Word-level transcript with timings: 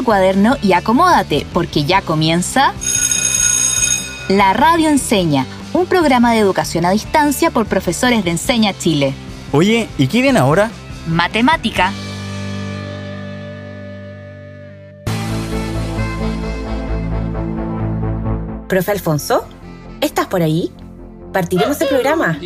tu 0.00 0.04
cuaderno 0.04 0.56
y 0.62 0.72
acomódate, 0.72 1.46
porque 1.52 1.84
ya 1.84 2.00
comienza 2.00 2.72
La 4.30 4.54
Radio 4.54 4.88
Enseña, 4.88 5.44
un 5.74 5.84
programa 5.84 6.32
de 6.32 6.38
educación 6.38 6.86
a 6.86 6.90
distancia 6.90 7.50
por 7.50 7.66
profesores 7.66 8.24
de 8.24 8.30
Enseña 8.30 8.72
Chile. 8.72 9.12
Oye, 9.52 9.88
¿y 9.98 10.06
qué 10.06 10.22
viene 10.22 10.38
ahora? 10.38 10.70
Matemática. 11.06 11.92
Profe 18.66 18.90
Alfonso, 18.92 19.46
¿estás 20.00 20.28
por 20.28 20.40
ahí? 20.40 20.72
Partiremos 21.30 21.78
el 21.82 21.88
programa. 21.88 22.40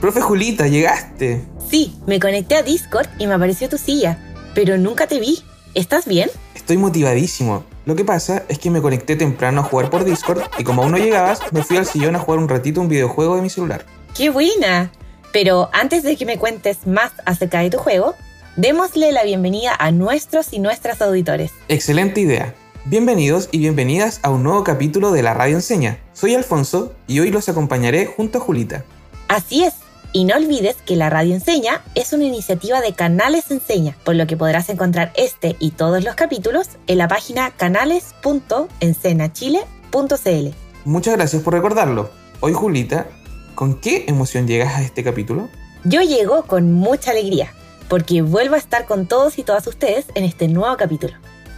Profe 0.00 0.20
Julita, 0.20 0.68
llegaste. 0.68 1.48
Sí, 1.68 1.96
me 2.06 2.20
conecté 2.20 2.54
a 2.54 2.62
Discord 2.62 3.08
y 3.18 3.26
me 3.26 3.34
apareció 3.34 3.68
tu 3.68 3.76
silla, 3.76 4.18
pero 4.54 4.78
nunca 4.78 5.08
te 5.08 5.18
vi. 5.18 5.40
¿Estás 5.74 6.06
bien? 6.06 6.30
Estoy 6.70 6.82
motivadísimo. 6.82 7.64
Lo 7.84 7.96
que 7.96 8.04
pasa 8.04 8.44
es 8.48 8.60
que 8.60 8.70
me 8.70 8.80
conecté 8.80 9.16
temprano 9.16 9.60
a 9.60 9.64
jugar 9.64 9.90
por 9.90 10.04
Discord 10.04 10.42
y 10.56 10.62
como 10.62 10.82
aún 10.82 10.92
no 10.92 10.98
llegabas, 10.98 11.40
me 11.50 11.64
fui 11.64 11.76
al 11.76 11.84
sillón 11.84 12.14
a 12.14 12.20
jugar 12.20 12.38
un 12.38 12.48
ratito 12.48 12.80
un 12.80 12.88
videojuego 12.88 13.34
de 13.34 13.42
mi 13.42 13.50
celular. 13.50 13.84
¡Qué 14.16 14.30
buena! 14.30 14.92
Pero 15.32 15.68
antes 15.72 16.04
de 16.04 16.14
que 16.14 16.26
me 16.26 16.38
cuentes 16.38 16.86
más 16.86 17.10
acerca 17.26 17.58
de 17.58 17.70
tu 17.70 17.78
juego, 17.78 18.14
démosle 18.54 19.10
la 19.10 19.24
bienvenida 19.24 19.74
a 19.76 19.90
nuestros 19.90 20.52
y 20.52 20.60
nuestras 20.60 21.02
auditores. 21.02 21.50
Excelente 21.66 22.20
idea. 22.20 22.54
Bienvenidos 22.84 23.48
y 23.50 23.58
bienvenidas 23.58 24.20
a 24.22 24.30
un 24.30 24.44
nuevo 24.44 24.62
capítulo 24.62 25.10
de 25.10 25.24
la 25.24 25.34
Radio 25.34 25.56
Enseña. 25.56 25.98
Soy 26.12 26.36
Alfonso 26.36 26.94
y 27.08 27.18
hoy 27.18 27.32
los 27.32 27.48
acompañaré 27.48 28.06
junto 28.06 28.38
a 28.38 28.42
Julita. 28.42 28.84
Así 29.26 29.64
es. 29.64 29.74
Y 30.12 30.24
no 30.24 30.34
olvides 30.34 30.76
que 30.84 30.96
la 30.96 31.08
Radio 31.08 31.34
Enseña 31.34 31.82
es 31.94 32.12
una 32.12 32.24
iniciativa 32.24 32.80
de 32.80 32.94
Canales 32.94 33.52
Enseña, 33.52 33.96
por 34.04 34.16
lo 34.16 34.26
que 34.26 34.36
podrás 34.36 34.68
encontrar 34.68 35.12
este 35.14 35.54
y 35.60 35.70
todos 35.70 36.02
los 36.02 36.16
capítulos 36.16 36.66
en 36.88 36.98
la 36.98 37.06
página 37.06 37.52
canales.encenachile.cl. 37.52 40.48
Muchas 40.84 41.14
gracias 41.14 41.42
por 41.42 41.54
recordarlo. 41.54 42.10
Hoy, 42.40 42.54
Julita, 42.54 43.06
¿con 43.54 43.80
qué 43.80 44.06
emoción 44.08 44.48
llegas 44.48 44.74
a 44.74 44.82
este 44.82 45.04
capítulo? 45.04 45.48
Yo 45.84 46.02
llego 46.02 46.42
con 46.42 46.72
mucha 46.72 47.12
alegría, 47.12 47.54
porque 47.88 48.22
vuelvo 48.22 48.56
a 48.56 48.58
estar 48.58 48.86
con 48.86 49.06
todos 49.06 49.38
y 49.38 49.44
todas 49.44 49.64
ustedes 49.68 50.06
en 50.16 50.24
este 50.24 50.48
nuevo 50.48 50.76
capítulo. 50.76 51.14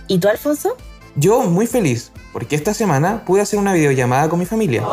¿Y 0.08 0.18
tú, 0.18 0.28
Alfonso? 0.28 0.76
Yo 1.16 1.40
muy 1.40 1.66
feliz, 1.66 2.12
porque 2.34 2.56
esta 2.56 2.74
semana 2.74 3.24
pude 3.24 3.40
hacer 3.40 3.58
una 3.58 3.72
videollamada 3.72 4.28
con 4.28 4.38
mi 4.38 4.44
familia. 4.44 4.84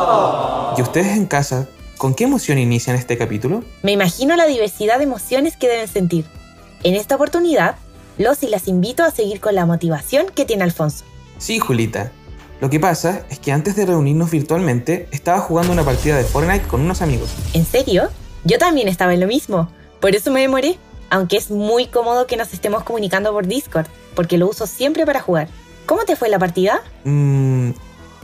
¿Y 0.78 0.82
ustedes 0.82 1.08
en 1.08 1.26
casa 1.26 1.68
¿Con 2.00 2.14
qué 2.14 2.24
emoción 2.24 2.56
inician 2.56 2.96
este 2.96 3.18
capítulo? 3.18 3.62
Me 3.82 3.92
imagino 3.92 4.34
la 4.34 4.46
diversidad 4.46 4.96
de 4.96 5.04
emociones 5.04 5.58
que 5.58 5.68
deben 5.68 5.86
sentir. 5.86 6.24
En 6.82 6.94
esta 6.94 7.14
oportunidad, 7.14 7.76
los 8.16 8.42
y 8.42 8.46
las 8.46 8.68
invito 8.68 9.04
a 9.04 9.10
seguir 9.10 9.38
con 9.38 9.54
la 9.54 9.66
motivación 9.66 10.24
que 10.34 10.46
tiene 10.46 10.64
Alfonso. 10.64 11.04
Sí, 11.36 11.58
Julita. 11.58 12.10
Lo 12.62 12.70
que 12.70 12.80
pasa 12.80 13.26
es 13.28 13.38
que 13.38 13.52
antes 13.52 13.76
de 13.76 13.84
reunirnos 13.84 14.30
virtualmente, 14.30 15.08
estaba 15.10 15.40
jugando 15.40 15.74
una 15.74 15.84
partida 15.84 16.16
de 16.16 16.24
Fortnite 16.24 16.66
con 16.66 16.80
unos 16.80 17.02
amigos. 17.02 17.28
¿En 17.52 17.66
serio? 17.66 18.08
Yo 18.44 18.56
también 18.56 18.88
estaba 18.88 19.12
en 19.12 19.20
lo 19.20 19.26
mismo. 19.26 19.70
Por 20.00 20.14
eso 20.14 20.30
me 20.30 20.40
demoré. 20.40 20.78
Aunque 21.10 21.36
es 21.36 21.50
muy 21.50 21.88
cómodo 21.88 22.26
que 22.26 22.38
nos 22.38 22.54
estemos 22.54 22.82
comunicando 22.82 23.30
por 23.30 23.46
Discord, 23.46 23.88
porque 24.14 24.38
lo 24.38 24.48
uso 24.48 24.66
siempre 24.66 25.04
para 25.04 25.20
jugar. 25.20 25.48
¿Cómo 25.84 26.04
te 26.04 26.16
fue 26.16 26.30
la 26.30 26.38
partida? 26.38 26.80
Mmm 27.04 27.72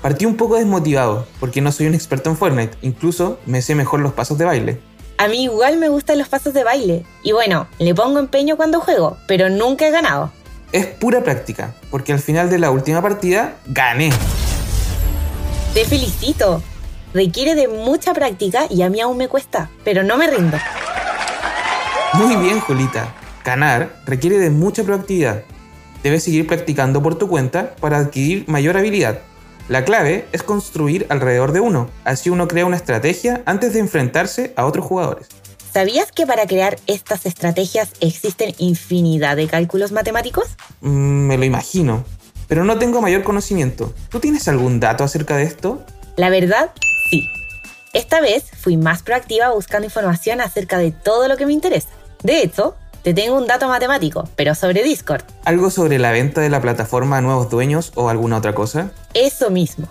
Partí 0.03 0.27
un 0.27 0.37
poco 0.37 0.57
desmotivado, 0.57 1.27
porque 1.41 1.61
no 1.61 1.73
soy 1.73 1.87
un 1.87 1.95
experto 1.95 2.31
en 2.31 2.37
Fortnite, 2.37 2.77
incluso 2.83 3.39
me 3.47 3.63
sé 3.63 3.75
mejor 3.75 4.01
los 4.01 4.13
pasos 4.13 4.39
de 4.39 4.45
baile. 4.45 4.81
A 5.19 5.29
mí 5.29 5.45
igual 5.45 5.79
me 5.79 5.89
gustan 5.89 6.19
los 6.19 6.29
pasos 6.29 6.53
de 6.53 6.63
baile, 6.63 7.05
y 7.23 7.33
bueno, 7.33 7.67
le 7.79 7.95
pongo 7.95 8.19
empeño 8.19 8.57
cuando 8.57 8.81
juego, 8.81 9.17
pero 9.27 9.49
nunca 9.49 9.89
he 9.89 9.91
ganado. 9.91 10.31
Es 10.73 10.87
pura 10.87 11.23
práctica, 11.25 11.75
porque 11.91 12.13
al 12.13 12.19
final 12.19 12.51
de 12.51 12.59
la 12.59 12.71
última 12.71 13.01
partida 13.01 13.57
gané. 13.67 14.11
Te 15.73 15.85
felicito. 15.85 16.63
Requiere 17.15 17.55
de 17.55 17.69
mucha 17.69 18.13
práctica 18.13 18.67
y 18.69 18.83
a 18.83 18.91
mí 18.91 19.01
aún 19.01 19.17
me 19.17 19.29
cuesta, 19.29 19.71
pero 19.85 20.03
no 20.03 20.19
me 20.19 20.27
rindo. 20.27 20.59
Muy 22.13 22.37
bien, 22.37 22.61
Julita. 22.61 23.15
Ganar 23.45 23.97
requiere 24.05 24.39
de 24.39 24.51
mucha 24.51 24.83
proactividad. 24.83 25.45
Debes 26.03 26.25
seguir 26.25 26.47
practicando 26.47 27.03
por 27.03 27.17
tu 27.17 27.29
cuenta 27.29 27.75
para 27.77 27.99
adquirir 27.99 28.45
mayor 28.49 28.77
habilidad. 28.77 29.21
La 29.69 29.85
clave 29.85 30.29
es 30.31 30.45
construir 30.45 31.07
alrededor 31.09 31.51
de 31.51 31.59
uno, 31.59 31.91
así 32.05 32.31
uno 32.31 32.47
crea 32.47 32.65
una 32.65 32.77
estrategia 32.77 33.43
antes 33.47 33.73
de 33.73 33.81
enfrentarse 33.81 34.53
a 34.55 34.65
otros 34.65 34.87
jugadores. 34.87 35.27
¿Sabías 35.73 36.13
que 36.13 36.25
para 36.25 36.47
crear 36.47 36.79
estas 36.87 37.27
estrategias 37.27 37.91
existen 38.01 38.55
infinidad 38.59 39.37
de 39.37 39.49
cálculos 39.49 39.91
matemáticos? 39.91 40.57
Mm, 40.83 41.27
me 41.27 41.37
lo 41.37 41.45
imagino, 41.45 42.05
pero 42.47 42.63
no 42.63 42.79
tengo 42.79 43.03
mayor 43.03 43.25
conocimiento. 43.25 43.93
¿Tú 44.09 44.21
tienes 44.21 44.47
algún 44.47 44.79
dato 44.79 45.03
acerca 45.03 45.37
de 45.37 45.43
esto? 45.43 45.85
La 46.17 46.31
verdad, 46.31 46.71
sí. 47.11 47.29
Esta 47.93 48.21
vez 48.21 48.45
fui 48.57 48.77
más 48.77 49.03
proactiva 49.03 49.51
buscando 49.51 49.87
información 49.87 50.41
acerca 50.41 50.79
de 50.79 50.93
todo 50.93 51.27
lo 51.27 51.37
que 51.37 51.45
me 51.45 51.53
interesa. 51.53 51.89
De 52.23 52.41
hecho, 52.41 52.77
te 53.07 53.15
tengo 53.15 53.37
un 53.37 53.47
dato 53.47 53.69
matemático, 53.69 54.29
pero 54.35 54.57
sobre 54.57 54.83
Discord. 54.83 55.23
¿Algo 55.45 55.71
sobre 55.71 56.01
la 56.01 56.11
venta 56.11 56.41
de 56.41 56.51
la 56.51 56.61
plataforma 56.61 57.19
a 57.19 57.21
nuevos 57.21 57.49
dueños 57.49 57.93
o 57.95 58.09
alguna 58.09 58.39
otra 58.39 58.53
cosa? 58.53 58.91
Eso 59.15 59.49
mismo. 59.49 59.87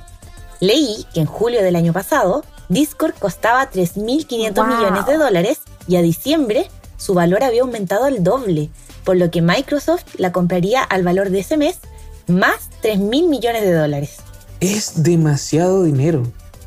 Leí 0.59 1.06
que 1.14 1.22
en 1.22 1.26
julio 1.26 1.64
del 1.64 1.78
año 1.78 1.94
pasado, 1.94 2.44
Discord 2.68 3.14
costaba 3.18 3.72
3.500 3.72 4.68
millones 4.68 5.06
de 5.06 5.16
dólares 5.16 5.62
y 5.88 5.96
a 5.96 6.02
diciembre 6.02 6.70
su 6.98 7.14
valor 7.14 7.46
había 7.46 7.62
aumentado 7.62 8.03
al 8.03 8.22
doble, 8.22 8.70
por 9.06 9.16
lo 9.16 9.32
que 9.32 9.42
Microsoft 9.42 10.16
la 10.18 10.34
compraría 10.34 10.84
al 10.84 11.03
valor 11.03 11.30
de 11.30 11.40
ese 11.40 11.56
mes 11.56 11.80
más 12.28 12.70
3.000 12.84 13.30
millones 13.30 13.62
de 13.62 13.72
dólares. 13.72 14.18
Es 14.59 15.03
demasiado 15.03 15.84
dinero. 15.84 16.24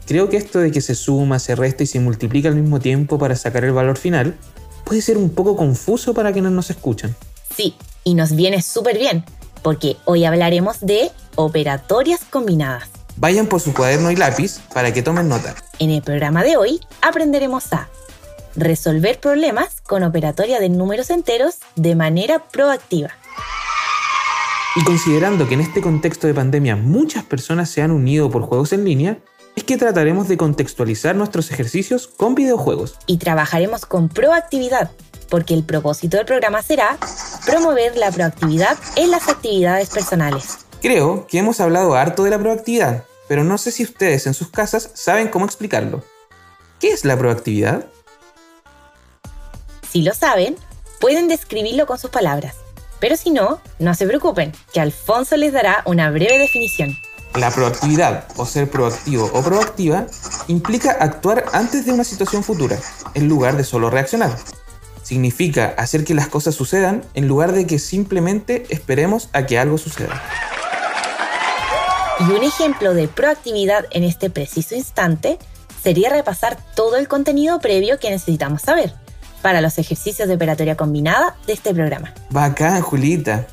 Creo 0.07 0.31
que 0.31 0.39
esto 0.39 0.61
de 0.61 0.71
que 0.71 0.81
se 0.81 0.95
suma, 0.95 1.41
se 1.41 1.55
resta 1.55 1.83
y 1.83 1.87
se 1.87 2.01
multiplica 2.01 2.49
al 2.49 2.55
mismo 2.55 2.81
tiempo 2.81 3.19
para 3.19 3.37
sacar 3.37 3.67
el 3.67 3.73
valor 3.73 3.99
final 3.99 4.35
puede 4.88 5.03
ser 5.03 5.19
un 5.19 5.28
poco 5.28 5.54
confuso 5.54 6.15
para 6.15 6.32
quienes 6.32 6.50
nos 6.50 6.71
escuchan. 6.71 7.15
Sí, 7.54 7.75
y 8.04 8.15
nos 8.15 8.34
viene 8.34 8.62
súper 8.62 8.97
bien, 8.97 9.22
porque 9.62 9.99
hoy 10.06 10.25
hablaremos 10.25 10.81
de 10.81 11.10
operatorias 11.34 12.21
combinadas. 12.25 12.88
Vayan 13.19 13.49
por 13.49 13.60
su 13.60 13.75
cuaderno 13.75 14.10
y 14.10 14.16
lápiz 14.16 14.60
para 14.72 14.94
que 14.94 15.03
tomen 15.03 15.28
nota. 15.28 15.54
En 15.78 15.91
el 15.91 16.00
programa 16.00 16.43
de 16.43 16.56
hoy 16.56 16.81
aprenderemos 17.03 17.71
a 17.75 17.91
resolver 18.56 19.21
problemas 19.21 19.82
con 19.82 20.04
operatoria 20.04 20.59
de 20.59 20.71
números 20.71 21.10
enteros 21.10 21.56
de 21.76 21.94
manera 21.94 22.49
proactiva. 22.49 23.10
Y 24.75 24.84
considerando 24.84 25.47
que 25.49 25.55
en 25.55 25.60
este 25.60 25.82
contexto 25.82 26.26
de 26.26 26.32
pandemia 26.34 26.76
muchas 26.76 27.25
personas 27.25 27.69
se 27.69 27.82
han 27.82 27.91
unido 27.91 28.31
por 28.31 28.43
juegos 28.43 28.72
en 28.72 28.84
línea, 28.84 29.19
que 29.69 29.77
trataremos 29.77 30.29
de 30.29 30.39
contextualizar 30.39 31.15
nuestros 31.15 31.51
ejercicios 31.51 32.09
con 32.09 32.34
videojuegos. 32.34 32.97
Y 33.05 33.19
trabajaremos 33.19 33.84
con 33.84 34.09
proactividad, 34.09 34.91
porque 35.29 35.53
el 35.53 35.62
propósito 35.62 36.17
del 36.17 36.25
programa 36.25 36.62
será 36.62 36.97
promover 37.45 37.95
la 37.95 38.11
proactividad 38.11 38.79
en 38.97 39.11
las 39.11 39.29
actividades 39.29 39.91
personales. 39.91 40.61
Creo 40.81 41.27
que 41.27 41.37
hemos 41.37 41.61
hablado 41.61 41.97
harto 41.97 42.25
de 42.25 42.31
la 42.31 42.39
proactividad, 42.39 43.05
pero 43.29 43.45
no 43.45 43.59
sé 43.59 43.71
si 43.71 43.83
ustedes 43.83 44.27
en 44.27 44.33
sus 44.33 44.49
casas 44.51 44.91
saben 44.95 45.29
cómo 45.29 45.45
explicarlo. 45.45 46.03
¿Qué 46.81 46.89
es 46.89 47.05
la 47.05 47.19
proactividad? 47.19 47.85
Si 49.87 50.00
lo 50.00 50.15
saben, 50.15 50.56
pueden 50.99 51.29
describirlo 51.29 51.87
con 51.87 51.99
sus 51.99 52.09
palabras. 52.09 52.55
Pero 53.00 53.19
si 53.19 53.31
no, 53.31 53.61
no 53.79 53.93
se 53.93 54.06
preocupen, 54.06 54.50
que 54.73 54.81
Alfonso 54.81 55.37
les 55.37 55.53
dará 55.53 55.83
una 55.85 56.11
breve 56.11 56.39
definición. 56.39 56.97
La 57.38 57.53
proactividad 57.53 58.25
o 58.34 58.44
ser 58.44 58.69
proactivo 58.69 59.31
o 59.32 59.43
proactiva 59.43 60.06
implica 60.49 60.91
actuar 60.91 61.44
antes 61.53 61.87
de 61.87 61.93
una 61.93 62.03
situación 62.03 62.43
futura, 62.43 62.76
en 63.15 63.28
lugar 63.28 63.56
de 63.56 63.62
solo 63.62 63.91
reaccionar. 63.91 64.37
Significa 65.04 65.72
hacer 65.78 66.04
que 66.04 66.15
las 66.15 66.26
cosas 66.26 66.56
sucedan 66.56 67.04
en 67.15 67.28
lugar 67.28 67.53
de 67.53 67.65
que 67.65 67.78
simplemente 67.78 68.66
esperemos 68.71 69.29
a 69.32 69.46
que 69.46 69.56
algo 69.56 69.79
suceda. 69.79 70.20
Y 72.19 72.25
un 72.25 72.43
ejemplo 72.43 72.93
de 72.93 73.06
proactividad 73.06 73.87
en 73.93 74.02
este 74.02 74.31
preciso 74.31 74.75
instante 74.75 75.38
sería 75.81 76.11
repasar 76.11 76.58
todo 76.75 76.96
el 76.96 77.06
contenido 77.06 77.61
previo 77.61 78.00
que 78.00 78.11
necesitamos 78.11 78.62
saber 78.62 78.93
para 79.43 79.61
los 79.61 79.79
ejercicios 79.79 80.26
de 80.26 80.34
operatoria 80.34 80.76
combinada 80.76 81.37
de 81.46 81.52
este 81.52 81.73
programa. 81.73 82.12
Bacán, 82.31 82.82
Julita. 82.82 83.46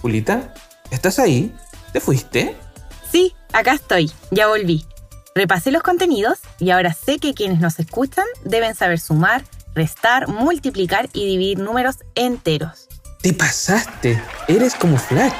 Julita, 0.00 0.54
¿Estás 0.90 1.18
ahí? 1.18 1.54
¿Te 1.92 2.00
fuiste? 2.00 2.56
Sí, 3.10 3.34
acá 3.52 3.74
estoy, 3.74 4.10
ya 4.30 4.48
volví. 4.48 4.84
Repasé 5.34 5.70
los 5.70 5.82
contenidos 5.82 6.38
y 6.58 6.70
ahora 6.70 6.94
sé 6.94 7.18
que 7.18 7.34
quienes 7.34 7.60
nos 7.60 7.78
escuchan 7.78 8.24
deben 8.44 8.74
saber 8.74 8.98
sumar, 8.98 9.44
restar, 9.74 10.28
multiplicar 10.28 11.08
y 11.12 11.26
dividir 11.26 11.58
números 11.58 11.96
enteros. 12.14 12.88
Te 13.20 13.32
pasaste, 13.32 14.22
eres 14.48 14.74
como 14.74 14.96
Flash. 14.96 15.32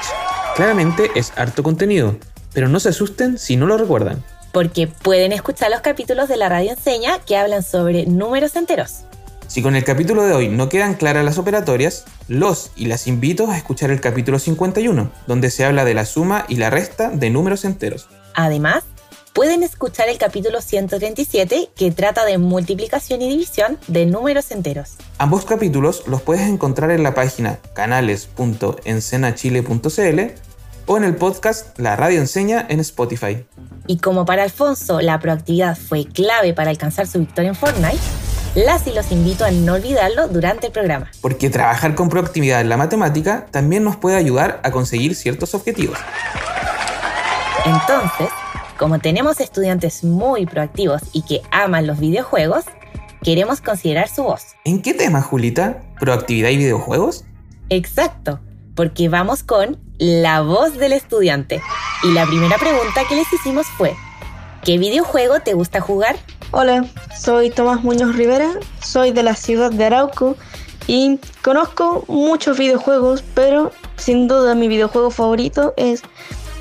Claramente 0.55 1.09
es 1.15 1.33
harto 1.35 1.63
contenido, 1.63 2.17
pero 2.53 2.67
no 2.67 2.79
se 2.79 2.89
asusten 2.89 3.37
si 3.37 3.55
no 3.55 3.65
lo 3.65 3.77
recuerdan. 3.77 4.23
Porque 4.51 4.87
pueden 4.87 5.31
escuchar 5.31 5.71
los 5.71 5.81
capítulos 5.81 6.27
de 6.29 6.37
la 6.37 6.49
radio 6.49 6.71
enseña 6.71 7.19
que 7.19 7.37
hablan 7.37 7.63
sobre 7.63 8.05
números 8.05 8.55
enteros. 8.55 9.01
Si 9.47 9.61
con 9.61 9.75
el 9.75 9.83
capítulo 9.85 10.23
de 10.23 10.33
hoy 10.33 10.49
no 10.49 10.67
quedan 10.67 10.95
claras 10.95 11.23
las 11.23 11.37
operatorias, 11.37 12.03
los 12.27 12.71
y 12.75 12.87
las 12.87 13.07
invito 13.07 13.49
a 13.49 13.57
escuchar 13.57 13.91
el 13.91 14.01
capítulo 14.01 14.39
51, 14.39 15.09
donde 15.25 15.49
se 15.49 15.63
habla 15.63 15.85
de 15.85 15.93
la 15.93 16.03
suma 16.05 16.45
y 16.49 16.57
la 16.57 16.69
resta 16.69 17.09
de 17.09 17.29
números 17.29 17.63
enteros. 17.63 18.09
Además, 18.33 18.83
pueden 19.31 19.63
escuchar 19.63 20.09
el 20.09 20.17
capítulo 20.17 20.59
137 20.61 21.69
que 21.75 21.91
trata 21.91 22.25
de 22.25 22.37
multiplicación 22.37 23.21
y 23.21 23.29
división 23.29 23.77
de 23.87 24.05
números 24.05 24.51
enteros. 24.51 24.95
Ambos 25.17 25.45
capítulos 25.45 26.03
los 26.07 26.21
puedes 26.21 26.49
encontrar 26.49 26.91
en 26.91 27.03
la 27.03 27.13
página 27.13 27.59
canales.encenachile.cl 27.73 30.19
o 30.87 30.97
en 30.97 31.03
el 31.03 31.15
podcast 31.15 31.77
La 31.79 31.95
Radio 31.95 32.19
Enseña 32.19 32.65
en 32.67 32.81
Spotify. 32.81 33.45
Y 33.87 33.99
como 33.99 34.25
para 34.25 34.43
Alfonso 34.43 34.99
la 34.99 35.19
proactividad 35.19 35.77
fue 35.77 36.05
clave 36.05 36.53
para 36.53 36.69
alcanzar 36.69 37.07
su 37.07 37.19
victoria 37.19 37.49
en 37.49 37.55
Fortnite, 37.55 37.97
las 38.57 38.87
y 38.87 38.91
los 38.91 39.11
invito 39.11 39.45
a 39.45 39.51
no 39.51 39.75
olvidarlo 39.75 40.27
durante 40.29 40.67
el 40.67 40.73
programa. 40.73 41.11
Porque 41.21 41.51
trabajar 41.51 41.93
con 41.93 42.09
proactividad 42.09 42.59
en 42.59 42.69
la 42.69 42.77
matemática 42.77 43.45
también 43.51 43.83
nos 43.83 43.97
puede 43.97 44.15
ayudar 44.15 44.59
a 44.63 44.71
conseguir 44.71 45.13
ciertos 45.13 45.53
objetivos. 45.53 45.99
Entonces, 47.65 48.29
como 48.79 48.97
tenemos 48.97 49.39
estudiantes 49.41 50.03
muy 50.03 50.47
proactivos 50.47 51.03
y 51.13 51.21
que 51.21 51.41
aman 51.51 51.85
los 51.85 51.99
videojuegos, 51.99 52.65
queremos 53.21 53.61
considerar 53.61 54.09
su 54.09 54.23
voz. 54.23 54.41
¿En 54.65 54.81
qué 54.81 54.95
tema, 54.95 55.21
Julita? 55.21 55.83
¿Proactividad 55.99 56.49
y 56.49 56.57
videojuegos? 56.57 57.25
Exacto, 57.69 58.39
porque 58.73 59.07
vamos 59.07 59.43
con 59.43 59.77
la 59.99 60.41
voz 60.41 60.79
del 60.79 60.93
estudiante. 60.93 61.61
Y 62.03 62.11
la 62.11 62.25
primera 62.25 62.57
pregunta 62.57 63.01
que 63.07 63.17
les 63.17 63.31
hicimos 63.31 63.67
fue, 63.77 63.93
¿qué 64.63 64.79
videojuego 64.79 65.41
te 65.41 65.53
gusta 65.53 65.79
jugar? 65.79 66.15
Hola, 66.51 66.85
soy 67.19 67.49
Tomás 67.49 67.83
Muñoz 67.83 68.15
Rivera, 68.15 68.51
soy 68.81 69.11
de 69.11 69.23
la 69.23 69.35
ciudad 69.35 69.71
de 69.71 69.85
Arauco 69.85 70.35
y 70.87 71.19
conozco 71.41 72.05
muchos 72.07 72.57
videojuegos, 72.57 73.23
pero 73.33 73.71
sin 73.97 74.27
duda 74.27 74.55
mi 74.55 74.67
videojuego 74.67 75.11
favorito 75.11 75.73
es 75.77 76.01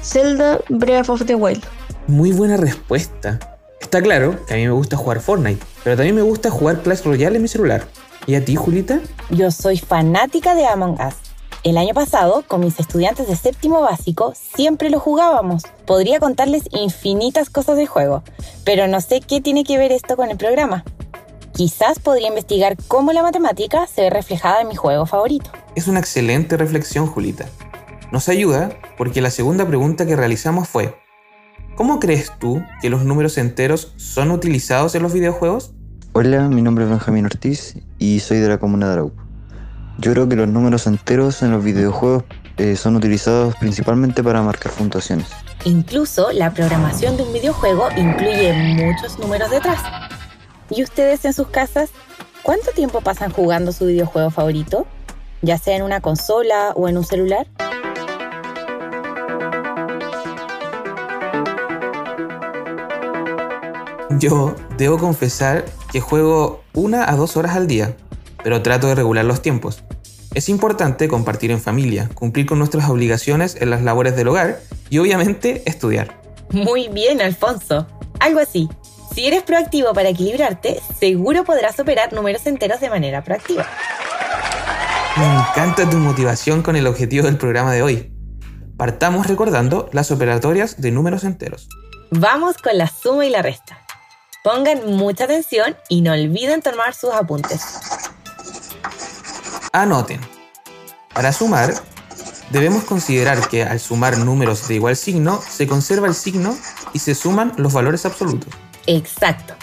Zelda 0.03 0.59
Breath 0.69 1.09
of 1.11 1.25
the 1.27 1.35
Wild. 1.35 1.63
Muy 2.07 2.33
buena 2.33 2.57
respuesta. 2.57 3.39
Está 3.81 4.03
claro 4.03 4.45
que 4.47 4.55
a 4.55 4.57
mí 4.57 4.65
me 4.65 4.73
gusta 4.73 4.97
jugar 4.97 5.21
Fortnite, 5.21 5.65
pero 5.85 5.97
también 5.97 6.17
me 6.17 6.23
gusta 6.23 6.51
jugar 6.51 6.83
Clash 6.83 7.03
Royale 7.03 7.37
en 7.37 7.43
mi 7.43 7.49
celular. 7.49 7.87
¿Y 8.27 8.35
a 8.35 8.45
ti, 8.45 8.57
Julita? 8.57 9.01
Yo 9.31 9.51
soy 9.51 9.79
fanática 9.79 10.55
de 10.55 10.67
Among 10.67 10.99
Us. 11.01 11.26
El 11.67 11.79
año 11.79 11.95
pasado, 11.95 12.45
con 12.47 12.61
mis 12.61 12.79
estudiantes 12.79 13.27
de 13.27 13.35
séptimo 13.35 13.81
básico, 13.81 14.35
siempre 14.37 14.89
lo 14.89 15.01
jugábamos. 15.01 15.65
Podría 15.85 16.21
contarles 16.21 16.63
infinitas 16.71 17.51
cosas 17.51 17.77
de 17.77 17.89
juego, 17.89 18.23
pero 18.65 18.87
no 18.87 19.01
sé 19.01 19.21
qué 19.21 19.41
tiene 19.41 19.65
que 19.65 19.77
ver 19.77 19.91
esto 19.91 20.15
con 20.15 20.31
el 20.31 20.37
programa. 20.37 20.85
Quizás 21.55 21.99
podría 21.99 22.29
investigar 22.29 22.77
cómo 22.87 23.13
la 23.13 23.25
matemática 23.25 23.89
se 23.89 24.03
ve 24.03 24.11
reflejada 24.11 24.61
en 24.61 24.69
mi 24.69 24.77
juego 24.77 25.07
favorito. 25.07 25.51
Es 25.75 25.89
una 25.89 25.99
excelente 25.99 26.57
reflexión, 26.57 27.09
Julita. 27.09 27.47
Nos 28.13 28.29
ayuda 28.29 28.71
porque 28.97 29.21
la 29.21 29.31
segunda 29.31 29.67
pregunta 29.67 30.07
que 30.07 30.15
realizamos 30.15 30.69
fue, 30.69 30.95
¿cómo 31.75 31.99
crees 31.99 32.31
tú 32.39 32.63
que 32.81 32.91
los 32.91 33.03
números 33.03 33.39
enteros 33.39 33.93
son 33.97 34.31
utilizados 34.31 34.95
en 34.95 35.03
los 35.03 35.13
videojuegos? 35.13 35.73
Hola, 36.13 36.49
mi 36.49 36.63
nombre 36.63 36.85
es 36.85 36.91
Benjamín 36.91 37.25
Ortiz 37.25 37.75
y 37.99 38.21
soy 38.21 38.39
de 38.39 38.51
la 38.51 38.59
comuna 38.59 38.87
de 38.87 38.93
Arauco. 38.93 39.26
Yo 39.99 40.13
creo 40.13 40.29
que 40.29 40.37
los 40.37 40.49
números 40.49 40.87
enteros 40.87 41.43
en 41.43 41.53
los 41.53 41.65
videojuegos 41.65 42.25
eh, 42.59 42.77
son 42.77 42.97
utilizados 42.97 43.57
principalmente 43.57 44.23
para 44.23 44.43
marcar 44.43 44.73
puntuaciones. 44.73 45.29
Incluso 45.65 46.33
la 46.33 46.53
programación 46.53 47.17
de 47.17 47.23
un 47.23 47.33
videojuego 47.33 47.89
incluye 47.97 48.53
muchos 48.53 49.19
números 49.19 49.51
detrás. 49.51 49.81
¿Y 50.69 50.83
ustedes 50.83 51.25
en 51.25 51.33
sus 51.33 51.49
casas 51.49 51.91
cuánto 52.43 52.73
tiempo 52.73 53.01
pasan 53.01 53.31
jugando 53.33 53.73
su 53.73 53.87
videojuego 53.87 54.31
favorito? 54.31 54.87
Ya 55.41 55.57
sea 55.57 55.77
en 55.77 55.83
una 55.83 56.01
consola 56.01 56.73
o 56.75 56.89
en 56.89 56.99
un 56.99 57.05
celular. 57.05 57.47
Yo 64.19 64.55
debo 64.77 64.99
confesar 64.99 65.65
que 65.93 66.01
juego 66.01 66.63
una 66.75 67.09
a 67.11 67.17
dos 67.17 67.37
horas 67.37 67.55
al 67.55 67.67
día, 67.67 67.97
pero 68.47 68.63
trato 68.63 68.87
de 68.87 68.95
regular 68.95 69.25
los 69.25 69.43
tiempos. 69.43 69.83
Es 70.33 70.49
importante 70.49 71.09
compartir 71.09 71.51
en 71.51 71.61
familia, 71.61 72.09
cumplir 72.15 72.47
con 72.47 72.61
nuestras 72.61 72.89
obligaciones 72.89 73.57
en 73.61 73.71
las 73.71 73.83
labores 73.83 74.15
del 74.15 74.29
hogar 74.29 74.61
y 74.89 74.99
obviamente 74.99 75.65
estudiar. 75.67 76.21
Muy 76.51 76.87
bien, 76.87 77.21
Alfonso. 77.21 77.89
Algo 78.21 78.39
así. 78.39 78.69
Si 79.13 79.27
eres 79.27 79.43
proactivo 79.43 79.93
para 79.95 80.11
equilibrarte, 80.11 80.81
seguro 80.97 81.43
podrás 81.43 81.81
operar 81.81 82.13
números 82.13 82.47
enteros 82.47 82.79
de 82.79 82.89
manera 82.89 83.25
proactiva. 83.25 83.67
Me 85.17 85.25
encanta 85.25 85.91
tu 85.91 85.97
motivación 85.97 86.63
con 86.63 86.77
el 86.77 86.87
objetivo 86.87 87.27
del 87.27 87.39
programa 87.39 87.73
de 87.73 87.83
hoy. 87.83 88.13
Partamos 88.77 89.27
recordando 89.27 89.91
las 89.93 90.13
operatorias 90.13 90.81
de 90.81 90.93
números 90.93 91.25
enteros. 91.25 91.69
Vamos 92.13 92.59
con 92.59 92.79
la 92.79 92.87
suma 92.87 93.27
y 93.27 93.31
la 93.31 93.43
resta. 93.43 93.81
Pongan 94.45 94.87
mucha 94.87 95.25
atención 95.25 95.77
y 95.89 96.03
no 96.03 96.13
olviden 96.13 96.63
tomar 96.63 96.95
sus 96.95 97.11
apuntes. 97.11 98.07
Anoten. 99.77 100.21
Para 101.13 101.35
sumar, 101.35 101.75
debemos 102.51 102.85
considerar 102.85 103.47
que 103.47 103.63
al 103.63 103.79
sumar 103.79 104.17
números 104.17 104.69
de 104.69 104.77
igual 104.77 104.97
signo, 104.97 105.39
se 105.47 105.67
conserva 105.67 106.07
el 106.07 106.15
signo 106.15 106.57
y 106.95 106.99
se 106.99 107.15
suman 107.15 107.53
los 107.59 107.75
valores 107.75 108.07
absolutos. 108.07 108.55
Exacto. 108.87 109.55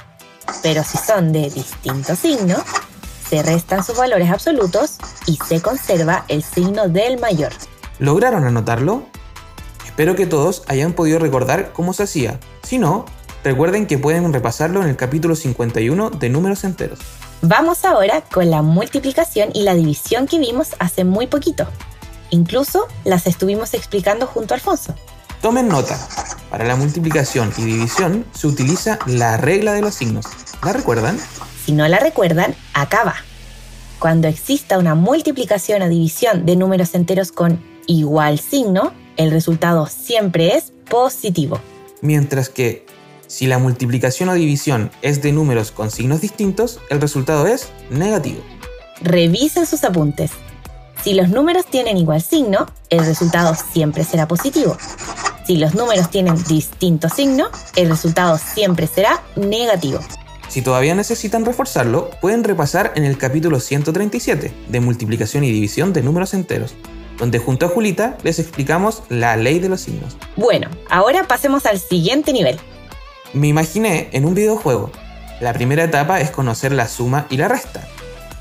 Pero 0.61 0.83
si 0.83 0.99
son 0.99 1.33
de 1.33 1.49
distinto 1.49 2.15
signo, 2.15 2.57
se 3.27 3.41
restan 3.41 3.83
sus 3.83 3.97
valores 3.97 4.29
absolutos 4.29 4.97
y 5.25 5.39
se 5.47 5.63
conserva 5.63 6.25
el 6.27 6.43
signo 6.43 6.89
del 6.89 7.19
mayor. 7.19 7.51
¿Lograron 7.97 8.45
anotarlo? 8.45 9.07
Espero 9.83 10.15
que 10.15 10.27
todos 10.27 10.61
hayan 10.67 10.93
podido 10.93 11.17
recordar 11.17 11.73
cómo 11.73 11.91
se 11.91 12.03
hacía. 12.03 12.39
Si 12.61 12.77
no, 12.77 13.05
recuerden 13.43 13.87
que 13.87 13.97
pueden 13.97 14.31
repasarlo 14.31 14.83
en 14.83 14.89
el 14.89 14.95
capítulo 14.95 15.35
51 15.35 16.11
de 16.11 16.29
números 16.29 16.63
enteros. 16.65 16.99
Vamos 17.45 17.83
ahora 17.83 18.21
con 18.21 18.49
la 18.49 18.61
multiplicación 18.61 19.49
y 19.53 19.63
la 19.63 19.75
división 19.75 20.27
que 20.27 20.39
vimos 20.39 20.69
hace 20.79 21.03
muy 21.03 21.27
poquito. 21.27 21.67
Incluso 22.29 22.87
las 23.03 23.27
estuvimos 23.27 23.73
explicando 23.73 24.27
junto 24.27 24.53
a 24.53 24.55
Alfonso. 24.55 24.95
Tomen 25.41 25.67
nota. 25.67 25.99
Para 26.49 26.63
la 26.63 26.77
multiplicación 26.77 27.51
y 27.57 27.65
división 27.65 28.25
se 28.33 28.47
utiliza 28.47 28.97
la 29.07 29.35
regla 29.35 29.73
de 29.73 29.81
los 29.81 29.93
signos. 29.93 30.25
¿La 30.63 30.71
recuerdan? 30.71 31.19
Si 31.65 31.73
no 31.73 31.85
la 31.89 31.99
recuerdan, 31.99 32.55
acá 32.73 33.03
va. 33.03 33.15
Cuando 33.99 34.29
exista 34.29 34.79
una 34.79 34.95
multiplicación 34.95 35.81
o 35.81 35.89
división 35.89 36.45
de 36.45 36.55
números 36.55 36.95
enteros 36.95 37.33
con 37.33 37.61
igual 37.87 38.39
signo, 38.39 38.93
el 39.17 39.31
resultado 39.31 39.87
siempre 39.87 40.55
es 40.55 40.71
positivo. 40.89 41.59
Mientras 41.99 42.47
que 42.47 42.85
si 43.33 43.47
la 43.47 43.57
multiplicación 43.57 44.29
o 44.29 44.35
división 44.35 44.91
es 45.01 45.23
de 45.23 45.31
números 45.31 45.71
con 45.71 45.89
signos 45.89 46.21
distintos, 46.21 46.79
el 46.91 47.01
resultado 47.01 47.47
es 47.47 47.69
negativo. 47.89 48.43
Revisen 49.01 49.65
sus 49.65 49.83
apuntes. 49.83 50.29
Si 51.03 51.15
los 51.15 51.29
números 51.29 51.65
tienen 51.65 51.97
igual 51.97 52.21
signo, 52.21 52.67
el 52.91 53.03
resultado 53.03 53.55
siempre 53.55 54.03
será 54.03 54.27
positivo. 54.27 54.77
Si 55.47 55.57
los 55.57 55.73
números 55.73 56.11
tienen 56.11 56.35
distinto 56.43 57.09
signo, 57.09 57.47
el 57.75 57.89
resultado 57.89 58.37
siempre 58.37 58.85
será 58.85 59.23
negativo. 59.35 59.99
Si 60.47 60.61
todavía 60.61 60.93
necesitan 60.93 61.43
reforzarlo, 61.43 62.11
pueden 62.21 62.43
repasar 62.43 62.93
en 62.95 63.03
el 63.03 63.17
capítulo 63.17 63.59
137 63.59 64.53
de 64.69 64.79
multiplicación 64.79 65.43
y 65.43 65.51
división 65.51 65.91
de 65.91 66.03
números 66.03 66.35
enteros, 66.35 66.75
donde 67.17 67.39
junto 67.39 67.65
a 67.65 67.69
Julita 67.69 68.15
les 68.21 68.37
explicamos 68.37 69.01
la 69.09 69.35
ley 69.37 69.57
de 69.57 69.69
los 69.69 69.81
signos. 69.81 70.17
Bueno, 70.35 70.69
ahora 70.87 71.27
pasemos 71.27 71.65
al 71.65 71.79
siguiente 71.79 72.31
nivel. 72.31 72.59
Me 73.33 73.47
imaginé 73.47 74.09
en 74.11 74.25
un 74.25 74.35
videojuego. 74.35 74.91
La 75.41 75.53
primera 75.53 75.83
etapa 75.83 76.21
es 76.21 76.29
conocer 76.29 76.71
la 76.71 76.87
suma 76.87 77.25
y 77.29 77.37
la 77.37 77.47
resta. 77.47 77.87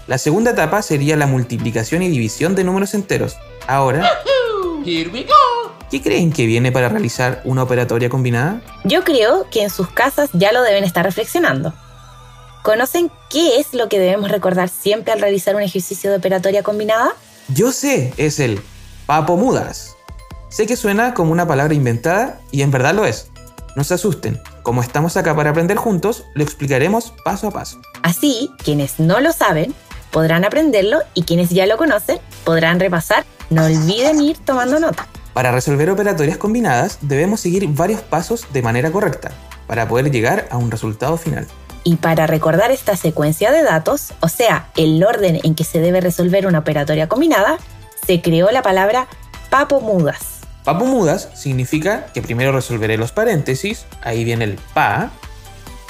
La 0.07 0.19
segunda 0.19 0.51
etapa 0.51 0.83
sería 0.83 1.17
la 1.17 1.27
multiplicación 1.27 2.03
y 2.03 2.09
división 2.09 2.55
de 2.55 2.65
números 2.65 2.93
enteros. 2.93 3.37
Ahora, 3.67 4.11
¿qué 4.85 6.03
creen 6.03 6.33
que 6.33 6.45
viene 6.45 6.73
para 6.73 6.91
realizar 6.91 7.41
una 7.45 7.63
operatoria 7.63 8.11
combinada? 8.11 8.61
Yo 8.85 9.03
creo 9.03 9.49
que 9.51 9.63
en 9.63 9.71
sus 9.71 9.89
casas 9.89 10.29
ya 10.35 10.53
lo 10.53 10.63
deben 10.63 10.85
estar 10.85 11.05
reflexionando. 11.05 11.73
¿Conocen 12.63 13.11
qué 13.31 13.59
es 13.59 13.73
lo 13.73 13.89
que 13.89 13.99
debemos 13.99 14.31
recordar 14.31 14.69
siempre 14.69 15.13
al 15.13 15.21
realizar 15.21 15.57
un 15.57 15.63
ejercicio 15.63 16.11
de 16.11 16.19
operatoria 16.19 16.63
combinada? 16.63 17.15
Yo 17.49 17.73
sé, 17.73 18.13
es 18.19 18.39
el 18.39 18.61
papomudas. 19.07 19.97
Sé 20.51 20.67
que 20.67 20.77
suena 20.77 21.15
como 21.15 21.33
una 21.33 21.47
palabra 21.47 21.73
inventada 21.73 22.41
y 22.51 22.61
en 22.61 22.71
verdad 22.71 22.95
lo 22.95 23.07
es. 23.07 23.32
No 23.75 23.85
se 23.85 23.95
asusten, 23.95 24.41
como 24.63 24.83
estamos 24.83 25.17
acá 25.17 25.35
para 25.35 25.51
aprender 25.51 25.79
juntos, 25.79 26.25
lo 26.35 26.43
explicaremos 26.43 27.15
paso 27.25 27.49
a 27.49 27.51
paso. 27.51 27.81
Así, 28.03 28.51
quienes 28.63 29.01
no 29.01 29.21
lo 29.21 29.33
saben 29.33 29.75
podrán 30.11 30.45
aprenderlo 30.45 30.99
y 31.15 31.23
quienes 31.23 31.51
ya 31.51 31.67
lo 31.67 31.79
conocen 31.79 32.19
podrán 32.45 32.81
repasar. 32.81 33.25
No 33.49 33.65
olviden 33.65 34.21
ir 34.21 34.37
tomando 34.39 34.79
nota. 34.79 35.07
Para 35.33 35.53
resolver 35.53 35.89
operatorias 35.89 36.37
combinadas 36.37 36.99
debemos 37.01 37.41
seguir 37.41 37.67
varios 37.69 38.03
pasos 38.03 38.47
de 38.53 38.61
manera 38.61 38.91
correcta 38.91 39.33
para 39.67 39.89
poder 39.89 40.11
llegar 40.11 40.47
a 40.51 40.59
un 40.59 40.71
resultado 40.71 41.17
final. 41.17 41.47
Y 41.85 41.97
para 41.97 42.27
recordar 42.27 42.71
esta 42.71 42.97
secuencia 42.97 43.51
de 43.51 43.63
datos, 43.63 44.13
o 44.21 44.29
sea, 44.29 44.69
el 44.77 45.03
orden 45.03 45.41
en 45.43 45.55
que 45.55 45.65
se 45.65 45.81
debe 45.81 46.01
resolver 46.03 46.47
una 46.47 46.59
operatoria 46.59 47.09
combinada, 47.09 47.57
se 48.07 48.21
creó 48.21 48.51
la 48.51 48.63
palabra 48.63 49.09
papomudas. 50.65 51.27
Papomudas 51.27 51.29
significa 51.35 52.07
que 52.13 52.23
primero 52.23 52.53
resolveré 52.53 52.97
los 52.97 53.13
paréntesis, 53.13 53.87
ahí 54.03 54.25
viene 54.25 54.45
el 54.45 54.59
pa, 54.75 55.11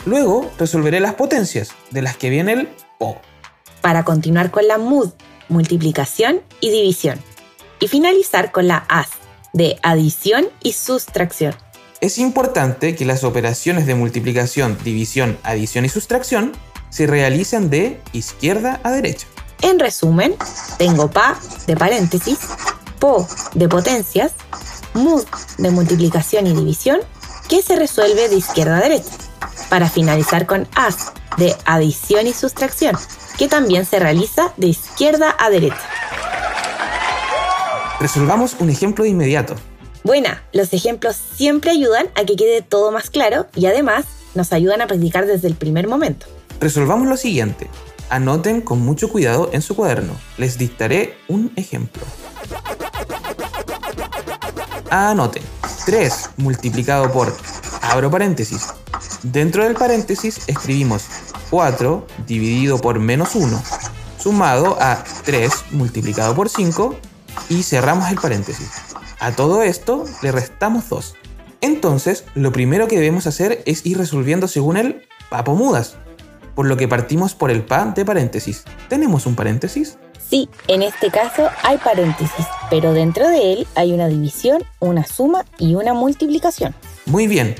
luego 0.04 0.50
resolveré 0.58 1.00
las 1.00 1.14
potencias, 1.14 1.70
de 1.90 2.02
las 2.02 2.16
que 2.16 2.30
viene 2.30 2.52
el 2.52 2.68
po. 2.98 3.20
Para 3.80 4.04
continuar 4.04 4.50
con 4.50 4.66
la 4.68 4.78
mud, 4.78 5.10
multiplicación 5.48 6.40
y 6.60 6.70
división. 6.70 7.18
Y 7.80 7.88
finalizar 7.88 8.52
con 8.52 8.68
la 8.68 8.84
as, 8.88 9.08
de 9.52 9.76
adición 9.82 10.46
y 10.62 10.72
sustracción. 10.72 11.54
Es 12.00 12.18
importante 12.18 12.96
que 12.96 13.04
las 13.04 13.24
operaciones 13.24 13.86
de 13.86 13.94
multiplicación, 13.94 14.78
división, 14.82 15.38
adición 15.42 15.84
y 15.84 15.88
sustracción 15.88 16.52
se 16.90 17.06
realicen 17.06 17.70
de 17.70 18.00
izquierda 18.12 18.80
a 18.82 18.90
derecha. 18.90 19.26
En 19.62 19.78
resumen, 19.78 20.34
tengo 20.78 21.10
pa 21.10 21.38
de 21.66 21.76
paréntesis, 21.76 22.38
po 23.02 23.26
de 23.54 23.68
potencias, 23.68 24.30
mud 24.94 25.24
de 25.58 25.72
multiplicación 25.72 26.46
y 26.46 26.52
división, 26.52 27.00
que 27.48 27.60
se 27.60 27.74
resuelve 27.74 28.28
de 28.28 28.36
izquierda 28.36 28.78
a 28.78 28.80
derecha, 28.80 29.10
para 29.68 29.90
finalizar 29.90 30.46
con 30.46 30.68
as 30.76 31.12
de 31.36 31.52
adición 31.64 32.28
y 32.28 32.32
sustracción, 32.32 32.96
que 33.36 33.48
también 33.48 33.86
se 33.86 33.98
realiza 33.98 34.52
de 34.56 34.68
izquierda 34.68 35.34
a 35.36 35.50
derecha. 35.50 35.82
Resolvamos 37.98 38.54
un 38.60 38.70
ejemplo 38.70 39.02
de 39.02 39.10
inmediato. 39.10 39.56
Buena, 40.04 40.44
los 40.52 40.72
ejemplos 40.72 41.16
siempre 41.16 41.72
ayudan 41.72 42.06
a 42.14 42.24
que 42.24 42.36
quede 42.36 42.62
todo 42.62 42.92
más 42.92 43.10
claro 43.10 43.48
y 43.56 43.66
además 43.66 44.04
nos 44.36 44.52
ayudan 44.52 44.80
a 44.80 44.86
practicar 44.86 45.26
desde 45.26 45.48
el 45.48 45.56
primer 45.56 45.88
momento. 45.88 46.26
Resolvamos 46.60 47.08
lo 47.08 47.16
siguiente. 47.16 47.68
Anoten 48.10 48.60
con 48.60 48.78
mucho 48.78 49.08
cuidado 49.08 49.50
en 49.52 49.62
su 49.62 49.74
cuaderno. 49.74 50.12
Les 50.38 50.56
dictaré 50.56 51.16
un 51.26 51.52
ejemplo. 51.56 52.02
Anoten. 54.92 55.42
3 55.86 56.30
multiplicado 56.36 57.10
por, 57.10 57.34
abro 57.80 58.10
paréntesis. 58.10 58.74
Dentro 59.22 59.64
del 59.64 59.74
paréntesis 59.74 60.42
escribimos 60.48 61.06
4 61.48 62.06
dividido 62.26 62.78
por 62.78 62.98
menos 62.98 63.34
1, 63.34 63.62
sumado 64.18 64.76
a 64.82 65.02
3 65.24 65.50
multiplicado 65.70 66.34
por 66.34 66.50
5 66.50 66.94
y 67.48 67.62
cerramos 67.62 68.10
el 68.10 68.16
paréntesis. 68.16 68.68
A 69.18 69.32
todo 69.32 69.62
esto 69.62 70.04
le 70.20 70.30
restamos 70.30 70.90
2. 70.90 71.14
Entonces, 71.62 72.26
lo 72.34 72.52
primero 72.52 72.86
que 72.86 72.96
debemos 72.96 73.26
hacer 73.26 73.62
es 73.64 73.86
ir 73.86 73.96
resolviendo 73.96 74.46
según 74.46 74.76
el 74.76 75.06
papo 75.30 75.54
mudas, 75.54 75.94
por 76.54 76.66
lo 76.66 76.76
que 76.76 76.86
partimos 76.86 77.34
por 77.34 77.50
el 77.50 77.64
pa 77.64 77.86
de 77.86 78.04
paréntesis. 78.04 78.64
¿Tenemos 78.90 79.24
un 79.24 79.36
paréntesis? 79.36 79.96
Sí, 80.32 80.48
en 80.66 80.80
este 80.80 81.10
caso 81.10 81.50
hay 81.62 81.76
paréntesis, 81.76 82.46
pero 82.70 82.94
dentro 82.94 83.28
de 83.28 83.52
él 83.52 83.66
hay 83.74 83.92
una 83.92 84.08
división, 84.08 84.64
una 84.80 85.04
suma 85.04 85.44
y 85.58 85.74
una 85.74 85.92
multiplicación. 85.92 86.74
Muy 87.04 87.26
bien. 87.26 87.54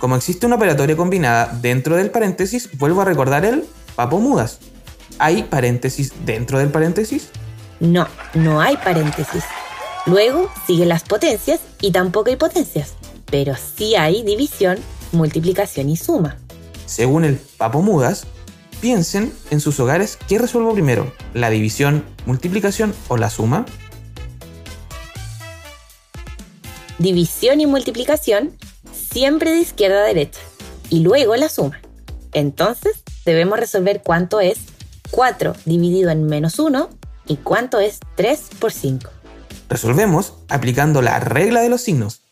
Como 0.00 0.16
existe 0.16 0.44
una 0.44 0.56
operatoria 0.56 0.96
combinada 0.96 1.56
dentro 1.62 1.94
del 1.94 2.10
paréntesis, 2.10 2.76
vuelvo 2.76 3.02
a 3.02 3.04
recordar 3.04 3.44
el 3.44 3.64
papo 3.94 4.18
mudas. 4.18 4.58
¿Hay 5.20 5.44
paréntesis 5.44 6.12
dentro 6.26 6.58
del 6.58 6.72
paréntesis? 6.72 7.28
No, 7.78 8.08
no 8.34 8.60
hay 8.60 8.76
paréntesis. 8.78 9.44
Luego 10.04 10.50
siguen 10.66 10.88
las 10.88 11.04
potencias 11.04 11.60
y 11.80 11.92
tampoco 11.92 12.30
hay 12.30 12.36
potencias, 12.36 12.94
pero 13.30 13.54
sí 13.54 13.94
hay 13.94 14.24
división, 14.24 14.80
multiplicación 15.12 15.88
y 15.88 15.96
suma. 15.96 16.36
Según 16.84 17.24
el 17.24 17.36
papo 17.36 17.80
mudas, 17.80 18.26
piensen 18.80 19.32
en 19.50 19.60
sus 19.60 19.80
hogares 19.80 20.18
qué 20.28 20.38
resuelvo 20.38 20.72
primero, 20.72 21.12
la 21.34 21.50
división, 21.50 22.04
multiplicación 22.26 22.94
o 23.08 23.16
la 23.16 23.30
suma. 23.30 23.66
División 26.98 27.60
y 27.60 27.66
multiplicación 27.66 28.56
siempre 28.92 29.52
de 29.52 29.58
izquierda 29.58 30.00
a 30.00 30.06
derecha 30.06 30.40
y 30.90 31.00
luego 31.00 31.36
la 31.36 31.48
suma. 31.48 31.80
Entonces 32.32 33.02
debemos 33.24 33.58
resolver 33.58 34.02
cuánto 34.04 34.40
es 34.40 34.58
4 35.10 35.54
dividido 35.64 36.10
en 36.10 36.26
menos 36.26 36.58
1 36.58 36.90
y 37.26 37.36
cuánto 37.36 37.78
es 37.78 38.00
3 38.16 38.40
por 38.58 38.72
5. 38.72 39.10
Resolvemos 39.68 40.34
aplicando 40.48 41.02
la 41.02 41.20
regla 41.20 41.60
de 41.60 41.68
los 41.68 41.82
signos. 41.82 42.22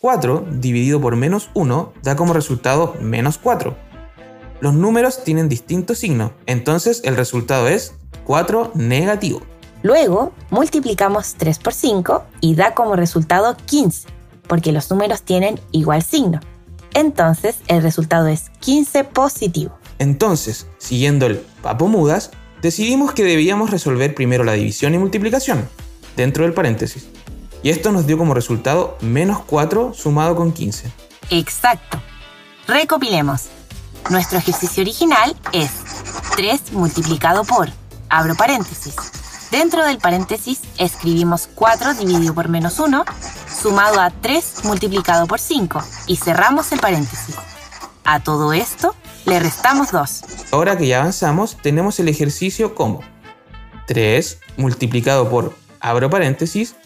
4 0.00 0.46
dividido 0.52 1.00
por 1.00 1.16
menos 1.16 1.50
1 1.54 1.94
da 2.02 2.16
como 2.16 2.34
resultado 2.34 2.94
menos 3.00 3.38
4. 3.38 3.93
Los 4.60 4.74
números 4.74 5.24
tienen 5.24 5.48
distinto 5.48 5.94
signo, 5.94 6.32
entonces 6.46 7.02
el 7.04 7.16
resultado 7.16 7.68
es 7.68 7.94
4 8.24 8.72
negativo. 8.74 9.42
Luego 9.82 10.32
multiplicamos 10.50 11.34
3 11.34 11.58
por 11.58 11.74
5 11.74 12.24
y 12.40 12.54
da 12.54 12.74
como 12.74 12.96
resultado 12.96 13.56
15, 13.66 14.08
porque 14.46 14.72
los 14.72 14.90
números 14.90 15.22
tienen 15.22 15.60
igual 15.72 16.02
signo. 16.02 16.40
Entonces 16.94 17.56
el 17.66 17.82
resultado 17.82 18.28
es 18.28 18.50
15 18.60 19.04
positivo. 19.04 19.76
Entonces, 19.98 20.66
siguiendo 20.78 21.26
el 21.26 21.36
papo 21.62 21.88
mudas, 21.88 22.30
decidimos 22.62 23.12
que 23.12 23.24
debíamos 23.24 23.70
resolver 23.70 24.14
primero 24.14 24.44
la 24.44 24.52
división 24.52 24.94
y 24.94 24.98
multiplicación, 24.98 25.68
dentro 26.16 26.44
del 26.44 26.54
paréntesis. 26.54 27.08
Y 27.62 27.70
esto 27.70 27.92
nos 27.92 28.06
dio 28.06 28.16
como 28.16 28.34
resultado 28.34 28.96
menos 29.00 29.40
4 29.44 29.92
sumado 29.94 30.36
con 30.36 30.52
15. 30.52 30.90
Exacto. 31.30 32.00
Recopilemos. 32.66 33.48
Nuestro 34.10 34.38
ejercicio 34.38 34.82
original 34.82 35.34
es 35.52 35.70
3 36.36 36.72
multiplicado 36.72 37.42
por, 37.44 37.70
abro 38.10 38.34
paréntesis. 38.34 38.94
Dentro 39.50 39.84
del 39.84 39.98
paréntesis 39.98 40.60
escribimos 40.78 41.48
4 41.54 41.94
dividido 41.94 42.34
por 42.34 42.48
menos 42.48 42.78
1, 42.78 43.04
sumado 43.62 44.00
a 44.00 44.10
3 44.10 44.64
multiplicado 44.64 45.26
por 45.26 45.40
5, 45.40 45.82
y 46.06 46.16
cerramos 46.16 46.70
el 46.72 46.80
paréntesis. 46.80 47.34
A 48.04 48.20
todo 48.20 48.52
esto 48.52 48.94
le 49.24 49.40
restamos 49.40 49.90
2. 49.90 50.24
Ahora 50.50 50.76
que 50.76 50.86
ya 50.86 51.00
avanzamos, 51.00 51.56
tenemos 51.62 51.98
el 51.98 52.08
ejercicio 52.08 52.74
como 52.74 53.00
3 53.86 54.38
multiplicado 54.58 55.30
por, 55.30 55.56
abro 55.80 56.10
paréntesis, 56.10 56.76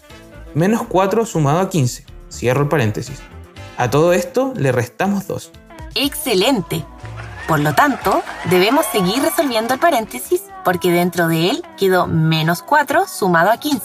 menos 0.55 0.83
4 0.89 1.27
sumado 1.27 1.59
a 1.59 1.69
15, 1.69 2.07
cierro 2.31 2.63
el 2.63 2.69
paréntesis. 2.69 3.19
A 3.77 3.91
todo 3.91 4.13
esto 4.13 4.53
le 4.57 4.71
restamos 4.71 5.27
2. 5.27 5.51
¡Excelente! 5.97 6.85
Por 7.49 7.61
lo 7.61 7.75
tanto, 7.75 8.23
debemos 8.51 8.85
seguir 8.93 9.23
resolviendo 9.23 9.73
el 9.73 9.81
paréntesis 9.81 10.43
porque 10.67 10.93
dentro 10.93 11.29
de 11.29 11.49
él 11.49 11.65
quedó 11.79 12.07
menos 12.07 12.63
4 12.63 13.07
sumado 13.09 13.51
a 13.51 13.57
15. 13.57 13.81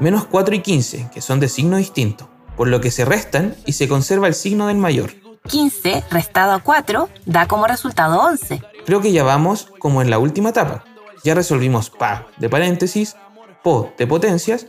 Menos 0.00 0.26
4 0.26 0.54
y 0.54 0.60
15, 0.60 1.08
que 1.14 1.22
son 1.22 1.40
de 1.40 1.48
signo 1.48 1.78
distinto, 1.78 2.28
por 2.58 2.68
lo 2.68 2.82
que 2.82 2.90
se 2.90 3.06
restan 3.06 3.56
y 3.64 3.72
se 3.72 3.88
conserva 3.88 4.28
el 4.28 4.34
signo 4.34 4.66
del 4.66 4.76
mayor. 4.76 5.14
15 5.48 6.04
restado 6.10 6.52
a 6.52 6.58
4 6.58 7.08
da 7.24 7.48
como 7.48 7.66
resultado 7.66 8.20
11. 8.20 8.60
Creo 8.84 9.00
que 9.00 9.12
ya 9.12 9.24
vamos 9.24 9.72
como 9.78 10.02
en 10.02 10.10
la 10.10 10.18
última 10.18 10.50
etapa. 10.50 10.84
Ya 11.24 11.34
resolvimos 11.34 11.88
pa 11.88 12.26
de 12.36 12.50
paréntesis, 12.50 13.16
po 13.62 13.94
de 13.96 14.06
potencias, 14.06 14.66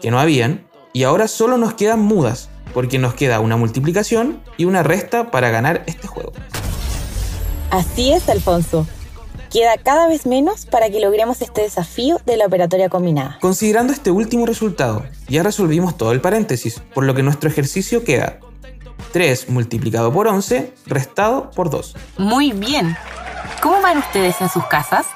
que 0.00 0.10
no 0.10 0.18
habían, 0.18 0.66
y 0.94 1.02
ahora 1.02 1.28
solo 1.28 1.58
nos 1.58 1.74
quedan 1.74 2.00
mudas, 2.00 2.48
porque 2.72 2.98
nos 2.98 3.12
queda 3.12 3.40
una 3.40 3.58
multiplicación 3.58 4.42
y 4.56 4.64
una 4.64 4.82
resta 4.82 5.30
para 5.30 5.50
ganar 5.50 5.82
este 5.86 6.08
juego. 6.08 6.32
Así 7.70 8.12
es, 8.12 8.28
Alfonso. 8.28 8.86
Queda 9.50 9.76
cada 9.78 10.08
vez 10.08 10.26
menos 10.26 10.66
para 10.66 10.90
que 10.90 11.00
logremos 11.00 11.40
este 11.40 11.62
desafío 11.62 12.20
de 12.26 12.36
la 12.36 12.46
operatoria 12.46 12.88
combinada. 12.88 13.38
Considerando 13.40 13.92
este 13.92 14.10
último 14.10 14.44
resultado, 14.46 15.04
ya 15.28 15.42
resolvimos 15.42 15.96
todo 15.96 16.12
el 16.12 16.20
paréntesis, 16.20 16.80
por 16.94 17.04
lo 17.04 17.14
que 17.14 17.22
nuestro 17.22 17.48
ejercicio 17.48 18.04
queda 18.04 18.38
3 19.12 19.48
multiplicado 19.48 20.12
por 20.12 20.26
11 20.26 20.74
restado 20.86 21.50
por 21.52 21.70
2. 21.70 21.94
Muy 22.18 22.52
bien. 22.52 22.96
¿Cómo 23.62 23.80
van 23.80 23.98
ustedes 23.98 24.40
en 24.40 24.48
sus 24.48 24.64
casas? 24.66 25.06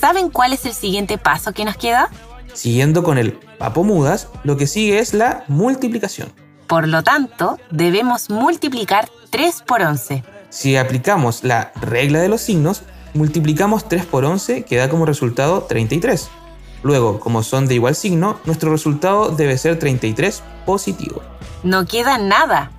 ¿Saben 0.00 0.30
cuál 0.30 0.52
es 0.52 0.64
el 0.66 0.72
siguiente 0.72 1.18
paso 1.18 1.52
que 1.52 1.64
nos 1.64 1.76
queda? 1.76 2.10
Siguiendo 2.52 3.02
con 3.02 3.18
el 3.18 3.32
papo 3.32 3.84
mudas, 3.84 4.28
lo 4.44 4.56
que 4.56 4.66
sigue 4.66 4.98
es 4.98 5.14
la 5.14 5.44
multiplicación. 5.48 6.32
Por 6.66 6.88
lo 6.88 7.02
tanto, 7.02 7.58
debemos 7.70 8.30
multiplicar 8.30 9.08
3 9.30 9.62
por 9.66 9.82
11. 9.82 10.24
Si 10.50 10.76
aplicamos 10.76 11.44
la 11.44 11.72
regla 11.80 12.20
de 12.20 12.28
los 12.28 12.40
signos, 12.40 12.82
multiplicamos 13.14 13.88
3 13.88 14.06
por 14.06 14.24
11 14.24 14.64
que 14.64 14.76
da 14.76 14.88
como 14.88 15.06
resultado 15.06 15.62
33. 15.62 16.28
Luego, 16.82 17.20
como 17.20 17.42
son 17.42 17.66
de 17.66 17.74
igual 17.74 17.94
signo, 17.94 18.38
nuestro 18.44 18.70
resultado 18.70 19.30
debe 19.30 19.58
ser 19.58 19.78
33 19.78 20.42
positivo. 20.64 21.22
No 21.62 21.86
queda 21.86 22.18
nada. 22.18 22.70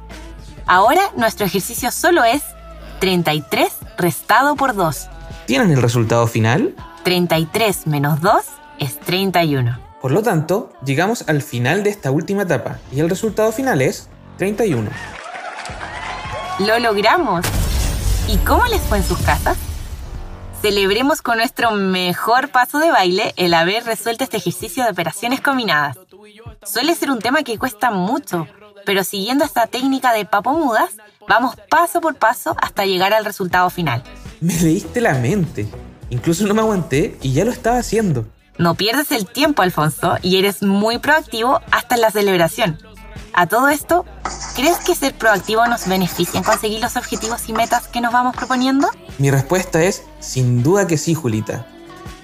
Ahora 0.65 1.01
nuestro 1.17 1.45
ejercicio 1.45 1.91
solo 1.91 2.23
es 2.23 2.41
33 2.99 3.69
restado 3.97 4.55
por 4.55 4.75
2. 4.75 5.07
¿Tienen 5.45 5.71
el 5.71 5.81
resultado 5.81 6.27
final? 6.27 6.75
33 7.03 7.87
menos 7.87 8.21
2 8.21 8.33
es 8.79 8.99
31. 8.99 9.79
Por 10.01 10.11
lo 10.11 10.21
tanto, 10.21 10.71
llegamos 10.85 11.25
al 11.27 11.41
final 11.41 11.83
de 11.83 11.89
esta 11.89 12.11
última 12.11 12.43
etapa 12.43 12.79
y 12.91 12.99
el 13.01 13.09
resultado 13.09 13.51
final 13.51 13.81
es 13.81 14.09
31. 14.37 14.89
¡Lo 16.59 16.77
logramos! 16.79 17.45
¿Y 18.27 18.37
cómo 18.37 18.65
les 18.67 18.81
fue 18.81 18.97
en 18.97 19.03
sus 19.03 19.17
casas? 19.19 19.57
celebremos 20.61 21.21
con 21.21 21.37
nuestro 21.37 21.71
mejor 21.71 22.49
paso 22.49 22.79
de 22.79 22.91
baile 22.91 23.33
el 23.37 23.53
haber 23.53 23.85
resuelto 23.85 24.23
este 24.23 24.37
ejercicio 24.37 24.83
de 24.83 24.89
operaciones 24.89 25.41
combinadas. 25.41 25.97
Suele 26.65 26.95
ser 26.95 27.11
un 27.11 27.19
tema 27.19 27.43
que 27.43 27.57
cuesta 27.57 27.91
mucho, 27.91 28.47
pero 28.85 29.03
siguiendo 29.03 29.45
esta 29.45 29.67
técnica 29.67 30.13
de 30.13 30.25
papo 30.25 30.53
mudas, 30.53 30.91
vamos 31.27 31.55
paso 31.69 32.01
por 32.01 32.15
paso 32.15 32.55
hasta 32.61 32.85
llegar 32.85 33.13
al 33.13 33.25
resultado 33.25 33.69
final. 33.69 34.03
Me 34.41 34.53
leíste 34.53 35.01
la 35.01 35.13
mente. 35.13 35.67
Incluso 36.09 36.45
no 36.45 36.53
me 36.53 36.61
aguanté 36.61 37.17
y 37.21 37.33
ya 37.33 37.45
lo 37.45 37.51
estaba 37.51 37.77
haciendo. 37.77 38.25
No 38.57 38.75
pierdes 38.75 39.11
el 39.11 39.25
tiempo, 39.25 39.61
Alfonso, 39.61 40.17
y 40.21 40.37
eres 40.37 40.63
muy 40.63 40.97
proactivo 40.97 41.61
hasta 41.71 41.95
en 41.95 42.01
la 42.01 42.11
celebración. 42.11 42.77
A 43.39 43.47
todo 43.47 43.69
esto, 43.69 44.03
¿crees 44.53 44.79
que 44.79 44.93
ser 44.93 45.17
proactivo 45.17 45.65
nos 45.65 45.87
beneficia 45.87 46.37
en 46.37 46.43
conseguir 46.43 46.81
los 46.81 46.97
objetivos 46.97 47.47
y 47.47 47.53
metas 47.53 47.87
que 47.87 48.01
nos 48.01 48.11
vamos 48.11 48.35
proponiendo? 48.35 48.89
Mi 49.17 49.31
respuesta 49.31 49.81
es 49.81 50.03
sin 50.19 50.61
duda 50.61 50.87
que 50.87 50.97
sí, 50.97 51.13
Julita. 51.13 51.65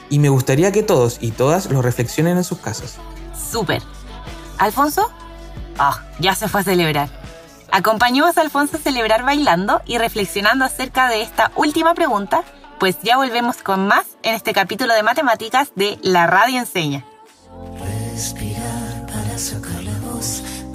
Y 0.09 0.19
me 0.19 0.27
gustaría 0.27 0.73
que 0.73 0.83
todos 0.83 1.19
y 1.21 1.31
todas 1.31 1.67
lo 1.67 1.81
reflexionen 1.81 2.35
en 2.35 2.43
sus 2.43 2.57
casas. 2.57 2.97
Súper. 3.49 3.81
¿Alfonso? 4.57 5.09
Ah, 5.79 6.03
ya 6.19 6.35
se 6.35 6.49
fue 6.49 6.59
a 6.59 6.63
celebrar. 6.65 7.07
Acompañemos 7.71 8.37
a 8.37 8.41
Alfonso 8.41 8.75
a 8.75 8.81
celebrar 8.81 9.23
bailando 9.23 9.81
y 9.85 9.97
reflexionando 9.97 10.65
acerca 10.65 11.07
de 11.07 11.21
esta 11.21 11.53
última 11.55 11.93
pregunta, 11.93 12.43
pues 12.77 12.97
ya 13.03 13.15
volvemos 13.15 13.63
con 13.63 13.87
más 13.87 14.05
en 14.21 14.35
este 14.35 14.51
capítulo 14.51 14.93
de 14.93 15.03
matemáticas 15.03 15.71
de 15.77 15.97
La 16.01 16.27
Radio 16.27 16.59
Enseña. 16.59 17.05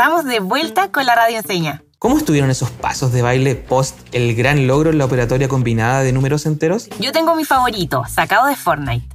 Estamos 0.00 0.24
de 0.24 0.40
vuelta 0.40 0.90
con 0.90 1.04
la 1.04 1.14
Radio 1.14 1.36
Enseña. 1.36 1.82
¿Cómo 1.98 2.16
estuvieron 2.16 2.48
esos 2.48 2.70
pasos 2.70 3.12
de 3.12 3.20
baile 3.20 3.54
post 3.54 3.98
el 4.12 4.34
gran 4.34 4.66
logro 4.66 4.88
en 4.88 4.96
la 4.96 5.04
operatoria 5.04 5.46
combinada 5.46 6.00
de 6.00 6.10
números 6.10 6.46
enteros? 6.46 6.88
Yo 7.00 7.12
tengo 7.12 7.34
mi 7.34 7.44
favorito, 7.44 8.04
sacado 8.08 8.46
de 8.46 8.56
Fortnite. 8.56 9.06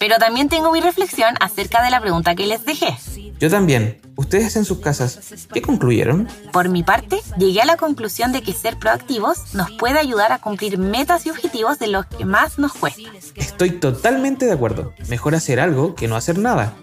Pero 0.00 0.16
también 0.16 0.48
tengo 0.48 0.72
mi 0.72 0.80
reflexión 0.80 1.36
acerca 1.38 1.84
de 1.84 1.92
la 1.92 2.00
pregunta 2.00 2.34
que 2.34 2.48
les 2.48 2.64
dejé. 2.64 2.96
Yo 3.38 3.48
también. 3.48 4.00
¿Ustedes 4.16 4.56
en 4.56 4.64
sus 4.64 4.80
casas 4.80 5.46
qué 5.52 5.62
concluyeron? 5.62 6.28
Por 6.52 6.68
mi 6.68 6.82
parte, 6.82 7.20
llegué 7.38 7.62
a 7.62 7.64
la 7.64 7.76
conclusión 7.76 8.32
de 8.32 8.42
que 8.42 8.54
ser 8.54 8.76
proactivos 8.76 9.54
nos 9.54 9.70
puede 9.70 10.00
ayudar 10.00 10.32
a 10.32 10.40
cumplir 10.40 10.78
metas 10.78 11.26
y 11.26 11.30
objetivos 11.30 11.78
de 11.78 11.86
los 11.86 12.06
que 12.06 12.24
más 12.24 12.58
nos 12.58 12.72
cuesta. 12.72 13.08
Estoy 13.36 13.70
totalmente 13.70 14.46
de 14.46 14.52
acuerdo. 14.52 14.94
Mejor 15.08 15.36
hacer 15.36 15.60
algo 15.60 15.94
que 15.94 16.08
no 16.08 16.16
hacer 16.16 16.38
nada. 16.38 16.74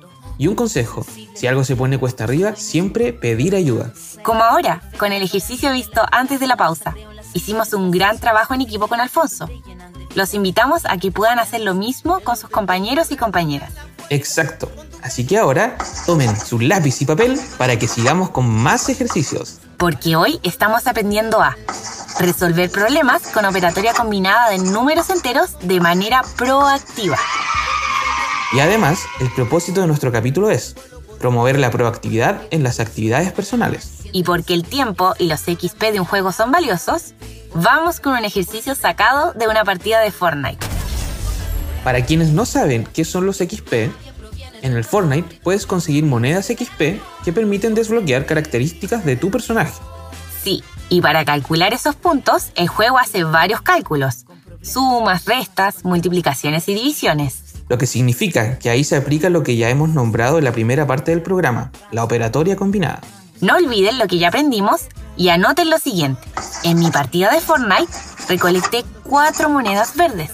Y 0.42 0.48
un 0.48 0.56
consejo, 0.56 1.06
si 1.36 1.46
algo 1.46 1.64
se 1.64 1.76
pone 1.76 2.00
cuesta 2.00 2.24
arriba, 2.24 2.56
siempre 2.56 3.14
pedir 3.14 3.54
ayuda. 3.54 3.94
Como 4.24 4.44
ahora, 4.44 4.82
con 4.98 5.12
el 5.12 5.22
ejercicio 5.22 5.72
visto 5.72 6.02
antes 6.12 6.40
de 6.40 6.48
la 6.48 6.58
pausa. 6.58 6.96
Hicimos 7.36 7.74
un 7.74 7.92
gran 7.92 8.18
trabajo 8.18 8.56
en 8.56 8.62
equipo 8.62 8.88
con 8.88 9.00
Alfonso. 9.00 9.48
Los 10.16 10.34
invitamos 10.34 10.82
a 10.86 10.98
que 10.98 11.12
puedan 11.12 11.38
hacer 11.38 11.62
lo 11.62 11.76
mismo 11.76 12.22
con 12.22 12.38
sus 12.38 12.50
compañeros 12.50 13.12
y 13.12 13.18
compañeras. 13.18 13.72
Exacto. 14.10 14.72
Así 15.04 15.28
que 15.28 15.38
ahora 15.38 15.78
tomen 16.08 16.36
su 16.36 16.60
lápiz 16.60 17.04
y 17.04 17.06
papel 17.06 17.40
para 17.60 17.78
que 17.78 17.88
sigamos 17.88 18.32
con 18.32 18.50
más 18.50 18.90
ejercicios. 18.90 19.60
Porque 19.78 20.16
hoy 20.16 20.40
estamos 20.42 20.88
aprendiendo 20.88 21.40
a 21.40 21.56
resolver 22.20 22.72
problemas 22.72 23.28
con 23.28 23.46
operatoria 23.46 23.94
combinada 23.94 24.50
de 24.50 24.58
números 24.58 25.12
enteros 25.12 25.60
de 25.60 25.80
manera 25.80 26.24
proactiva. 26.36 27.20
Y 28.54 28.60
además, 28.60 29.00
el 29.22 29.32
propósito 29.32 29.82
de 29.82 29.88
nuestro 29.88 30.12
capítulo 30.12 30.50
es 30.50 30.76
promover 31.20 31.58
la 31.58 31.72
proactividad 31.72 32.42
en 32.52 32.64
las 32.64 32.80
actividades 32.80 33.32
personales. 33.32 34.00
Y 34.12 34.24
porque 34.24 34.54
el 34.54 34.66
tiempo 34.66 35.14
y 35.20 35.28
los 35.28 35.42
XP 35.42 35.80
de 35.92 36.00
un 36.02 36.06
juego 36.06 36.34
son 36.34 36.52
valiosos, 36.52 37.14
vamos 37.54 38.02
con 38.02 38.14
un 38.14 38.26
ejercicio 38.26 38.76
sacado 38.76 39.32
de 39.34 39.48
una 39.48 39.64
partida 39.64 40.02
de 40.02 40.12
Fortnite. 40.12 40.66
Para 41.86 42.04
quienes 42.06 42.30
no 42.30 42.46
saben 42.46 42.86
qué 42.94 43.06
son 43.06 43.26
los 43.26 43.38
XP, 43.38 43.74
en 44.62 44.74
el 44.74 44.84
Fortnite 44.84 45.40
puedes 45.44 45.66
conseguir 45.66 46.04
monedas 46.04 46.48
XP 46.48 47.00
que 47.24 47.34
permiten 47.34 47.74
desbloquear 47.74 48.26
características 48.26 49.06
de 49.06 49.16
tu 49.16 49.32
personaje. 49.32 49.74
Sí, 50.44 50.64
y 50.90 51.02
para 51.02 51.24
calcular 51.24 51.74
esos 51.74 51.96
puntos, 51.96 52.52
el 52.56 52.68
juego 52.68 53.00
hace 53.00 53.24
varios 53.24 53.62
cálculos. 53.62 54.26
Sumas, 54.62 55.26
restas, 55.26 55.86
multiplicaciones 55.86 56.68
y 56.68 56.74
divisiones. 56.74 57.51
Lo 57.72 57.78
que 57.78 57.88
significa 57.88 58.60
que 58.60 58.70
ahí 58.70 58.84
se 58.84 58.98
aplica 58.98 59.30
lo 59.30 59.44
que 59.44 59.56
ya 59.56 59.70
hemos 59.70 59.88
nombrado 59.88 60.38
en 60.38 60.44
la 60.44 60.52
primera 60.52 60.86
parte 60.88 61.12
del 61.12 61.22
programa, 61.22 61.72
la 61.92 62.04
operatoria 62.04 62.58
combinada. 62.58 63.00
No 63.40 63.56
olviden 63.56 63.98
lo 63.98 64.08
que 64.08 64.18
ya 64.18 64.28
aprendimos 64.28 64.90
y 65.16 65.30
anoten 65.30 65.70
lo 65.70 65.80
siguiente. 65.80 66.22
En 66.64 66.80
mi 66.80 66.92
partida 66.92 67.32
de 67.32 67.40
Fortnite 67.40 67.90
recolecté 68.28 68.84
cuatro 69.06 69.48
monedas 69.48 69.96
verdes, 69.96 70.32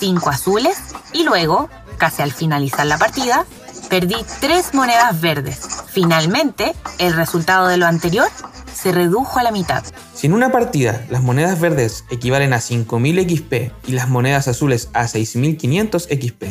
cinco 0.00 0.30
azules 0.30 0.76
y 1.12 1.22
luego, 1.22 1.70
casi 1.96 2.22
al 2.22 2.32
finalizar 2.32 2.86
la 2.86 2.98
partida, 2.98 3.46
perdí 3.88 4.16
tres 4.40 4.74
monedas 4.74 5.20
verdes. 5.20 5.60
Finalmente, 5.88 6.74
el 6.98 7.14
resultado 7.14 7.68
de 7.68 7.76
lo 7.76 7.86
anterior 7.86 8.28
se 8.72 8.92
redujo 8.92 9.38
a 9.38 9.42
la 9.42 9.50
mitad. 9.50 9.82
Si 10.14 10.26
en 10.26 10.34
una 10.34 10.52
partida 10.52 11.04
las 11.10 11.22
monedas 11.22 11.60
verdes 11.60 12.04
equivalen 12.10 12.52
a 12.52 12.60
5000 12.60 13.28
XP 13.28 13.52
y 13.88 13.92
las 13.92 14.08
monedas 14.08 14.48
azules 14.48 14.88
a 14.92 15.08
6500 15.08 16.04
XP, 16.04 16.44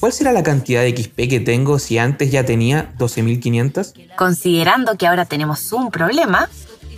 ¿cuál 0.00 0.12
será 0.12 0.32
la 0.32 0.42
cantidad 0.42 0.82
de 0.82 0.96
XP 0.96 1.28
que 1.28 1.40
tengo 1.40 1.78
si 1.78 1.98
antes 1.98 2.30
ya 2.30 2.44
tenía 2.44 2.92
12500? 2.98 3.94
Considerando 4.16 4.96
que 4.96 5.06
ahora 5.06 5.26
tenemos 5.26 5.72
un 5.72 5.90
problema, 5.90 6.48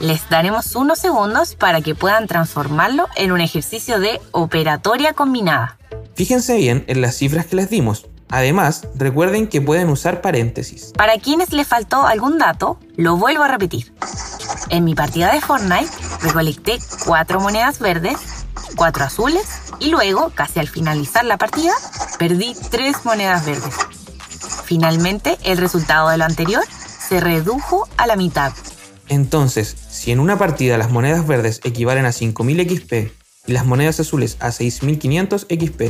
les 0.00 0.28
daremos 0.28 0.76
unos 0.76 0.98
segundos 0.98 1.54
para 1.54 1.80
que 1.80 1.94
puedan 1.94 2.26
transformarlo 2.26 3.08
en 3.16 3.32
un 3.32 3.40
ejercicio 3.40 3.98
de 4.00 4.20
operatoria 4.32 5.12
combinada. 5.12 5.78
Fíjense 6.14 6.56
bien 6.56 6.84
en 6.88 7.00
las 7.00 7.16
cifras 7.16 7.46
que 7.46 7.56
les 7.56 7.70
dimos. 7.70 8.06
Además, 8.32 8.88
recuerden 8.94 9.46
que 9.46 9.60
pueden 9.60 9.90
usar 9.90 10.22
paréntesis. 10.22 10.92
Para 10.96 11.18
quienes 11.18 11.52
les 11.52 11.68
faltó 11.68 12.06
algún 12.06 12.38
dato, 12.38 12.78
lo 12.96 13.18
vuelvo 13.18 13.42
a 13.42 13.48
repetir. 13.48 13.92
En 14.70 14.84
mi 14.84 14.94
partida 14.94 15.30
de 15.34 15.42
Fortnite 15.42 15.90
recolecté 16.22 16.78
cuatro 17.04 17.40
monedas 17.40 17.78
verdes, 17.78 18.16
cuatro 18.74 19.04
azules 19.04 19.44
y 19.80 19.90
luego, 19.90 20.32
casi 20.34 20.60
al 20.60 20.68
finalizar 20.68 21.26
la 21.26 21.36
partida, 21.36 21.74
perdí 22.18 22.56
tres 22.70 23.04
monedas 23.04 23.44
verdes. 23.44 23.74
Finalmente, 24.64 25.36
el 25.44 25.58
resultado 25.58 26.08
de 26.08 26.16
lo 26.16 26.24
anterior 26.24 26.64
se 26.66 27.20
redujo 27.20 27.86
a 27.98 28.06
la 28.06 28.16
mitad. 28.16 28.54
Entonces, 29.10 29.76
si 29.90 30.10
en 30.10 30.20
una 30.20 30.38
partida 30.38 30.78
las 30.78 30.90
monedas 30.90 31.26
verdes 31.26 31.60
equivalen 31.64 32.06
a 32.06 32.12
5000 32.12 32.78
XP 32.78 32.92
y 33.46 33.52
las 33.52 33.66
monedas 33.66 34.00
azules 34.00 34.38
a 34.40 34.52
6500 34.52 35.42
XP. 35.50 35.82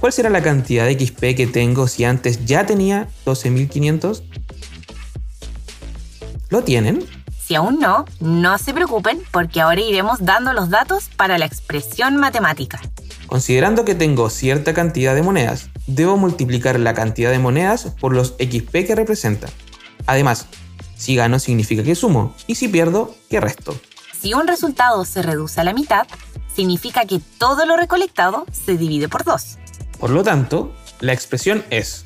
¿Cuál 0.00 0.12
será 0.12 0.30
la 0.30 0.42
cantidad 0.42 0.86
de 0.86 0.98
XP 0.98 1.36
que 1.36 1.48
tengo 1.52 1.88
si 1.88 2.04
antes 2.04 2.44
ya 2.46 2.66
tenía 2.66 3.08
12500? 3.24 4.22
¿Lo 6.50 6.62
tienen? 6.62 7.04
Si 7.44 7.56
aún 7.56 7.80
no, 7.80 8.04
no 8.20 8.58
se 8.58 8.72
preocupen 8.72 9.20
porque 9.32 9.60
ahora 9.60 9.80
iremos 9.80 10.24
dando 10.24 10.52
los 10.52 10.70
datos 10.70 11.08
para 11.16 11.36
la 11.36 11.46
expresión 11.46 12.16
matemática. 12.16 12.80
Considerando 13.26 13.84
que 13.84 13.96
tengo 13.96 14.30
cierta 14.30 14.72
cantidad 14.72 15.14
de 15.14 15.22
monedas, 15.22 15.68
debo 15.86 16.16
multiplicar 16.16 16.78
la 16.78 16.94
cantidad 16.94 17.30
de 17.30 17.40
monedas 17.40 17.94
por 18.00 18.14
los 18.14 18.36
XP 18.38 18.86
que 18.86 18.94
representa. 18.94 19.48
Además, 20.06 20.46
si 20.96 21.16
gano 21.16 21.38
significa 21.38 21.82
que 21.82 21.94
sumo 21.94 22.34
y 22.46 22.54
si 22.54 22.68
pierdo, 22.68 23.14
que 23.28 23.40
resto. 23.40 23.74
Si 24.18 24.32
un 24.32 24.46
resultado 24.46 25.04
se 25.04 25.22
reduce 25.22 25.60
a 25.60 25.64
la 25.64 25.72
mitad, 25.72 26.06
significa 26.54 27.04
que 27.04 27.20
todo 27.38 27.66
lo 27.66 27.76
recolectado 27.76 28.46
se 28.52 28.76
divide 28.76 29.08
por 29.08 29.24
2. 29.24 29.58
Por 29.98 30.10
lo 30.10 30.22
tanto, 30.22 30.72
la 31.00 31.12
expresión 31.12 31.64
es, 31.70 32.04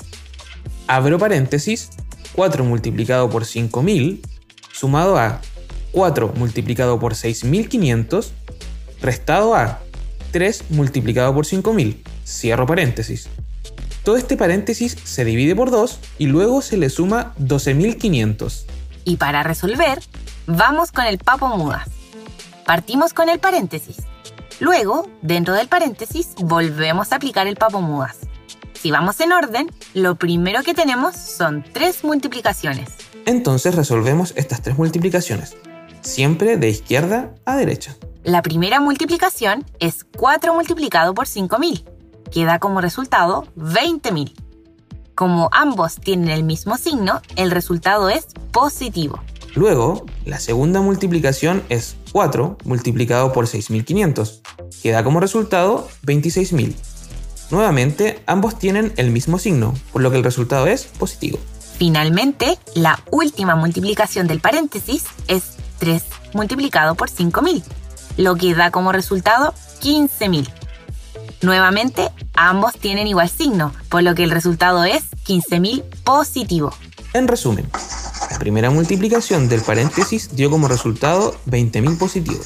abro 0.87 1.19
paréntesis, 1.19 1.91
4 2.35 2.65
multiplicado 2.65 3.29
por 3.29 3.45
5000 3.45 4.23
sumado 4.73 5.19
a 5.19 5.41
4 5.93 6.33
multiplicado 6.37 6.99
por 6.99 7.15
6500 7.15 8.33
restado 9.01 9.55
a 9.55 9.81
3 10.33 10.71
multiplicado 10.71 11.35
por 11.35 11.47
5000. 11.47 12.03
Cierro 12.27 12.67
paréntesis. 12.67 13.29
Todo 14.03 14.17
este 14.17 14.37
paréntesis 14.37 14.97
se 15.05 15.25
divide 15.25 15.55
por 15.55 15.71
2 15.71 16.01
y 16.19 16.27
luego 16.27 16.63
se 16.63 16.77
le 16.77 16.89
suma 16.89 17.35
12500. 17.39 18.67
Y 19.05 19.17
para 19.17 19.43
resolver, 19.43 20.01
vamos 20.47 20.91
con 20.91 21.05
el 21.05 21.19
papo 21.19 21.49
mudas. 21.57 21.89
Partimos 22.67 23.13
con 23.13 23.29
el 23.29 23.39
paréntesis. 23.39 23.99
Luego, 24.63 25.11
dentro 25.23 25.55
del 25.55 25.67
paréntesis, 25.67 26.37
volvemos 26.37 27.11
a 27.11 27.17
aplicar 27.17 27.49
el 27.49 27.57
papo 27.57 27.81
mudas. 27.81 28.19
Si 28.75 28.93
vamos 28.93 29.19
en 29.19 29.33
orden, 29.33 29.69
lo 29.93 30.15
primero 30.15 30.63
que 30.63 30.73
tenemos 30.73 31.17
son 31.17 31.65
tres 31.73 32.05
multiplicaciones. 32.05 32.91
Entonces 33.27 33.75
resolvemos 33.75 34.33
estas 34.37 34.63
tres 34.63 34.79
multiplicaciones, 34.79 35.57
siempre 36.03 36.59
de 36.59 36.69
izquierda 36.69 37.35
a 37.45 37.57
derecha. 37.57 37.97
La 38.23 38.41
primera 38.41 38.79
multiplicación 38.79 39.65
es 39.81 40.07
4 40.17 40.55
multiplicado 40.55 41.13
por 41.13 41.27
5000, 41.27 41.85
que 42.31 42.45
da 42.45 42.61
como 42.61 42.81
resultado 42.81 43.49
20.000. 43.57 44.33
Como 45.17 45.49
ambos 45.51 45.97
tienen 45.97 46.29
el 46.29 46.45
mismo 46.45 46.77
signo, 46.77 47.21
el 47.35 47.51
resultado 47.51 48.11
es 48.11 48.29
positivo. 48.53 49.19
Luego, 49.55 50.07
la 50.25 50.41
segunda 50.41 50.81
multiplicación 50.81 51.63
es 51.69 51.97
4 52.13 52.59
multiplicado 52.65 53.33
por 53.33 53.47
6500, 53.47 54.43
que 54.83 54.93
da 54.93 55.05
como 55.05 55.21
resultado 55.21 55.89
26.000. 56.05 56.75
Nuevamente, 57.51 58.23
ambos 58.27 58.59
tienen 58.59 58.93
el 58.97 59.11
mismo 59.11 59.39
signo, 59.39 59.75
por 59.93 60.01
lo 60.01 60.11
que 60.11 60.17
el 60.17 60.25
resultado 60.25 60.67
es 60.67 60.85
positivo. 60.85 61.39
Finalmente, 61.77 62.59
la 62.75 63.03
última 63.11 63.57
multiplicación 63.57 64.27
del 64.27 64.41
paréntesis 64.41 65.05
es 65.29 65.43
3 65.79 66.03
multiplicado 66.33 66.95
por 66.95 67.11
5000, 67.11 67.63
lo 68.17 68.37
que 68.37 68.55
da 68.55 68.71
como 68.71 68.93
resultado 68.93 69.53
15.000. 69.83 70.49
Nuevamente, 71.43 72.09
ambos 72.35 72.75
tienen 72.75 73.07
igual 73.07 73.29
signo, 73.29 73.75
por 73.91 74.03
lo 74.03 74.15
que 74.15 74.25
el 74.25 74.31
resultado 74.31 74.85
es 74.85 75.03
15.000 75.27 75.83
positivo. 76.05 76.73
En 77.13 77.29
resumen, 77.29 77.69
primera 78.43 78.71
multiplicación 78.71 79.49
del 79.49 79.61
paréntesis 79.61 80.35
dio 80.35 80.51
como 80.51 80.67
resultado 80.67 81.37
20.000 81.47 81.97
positivo. 81.97 82.41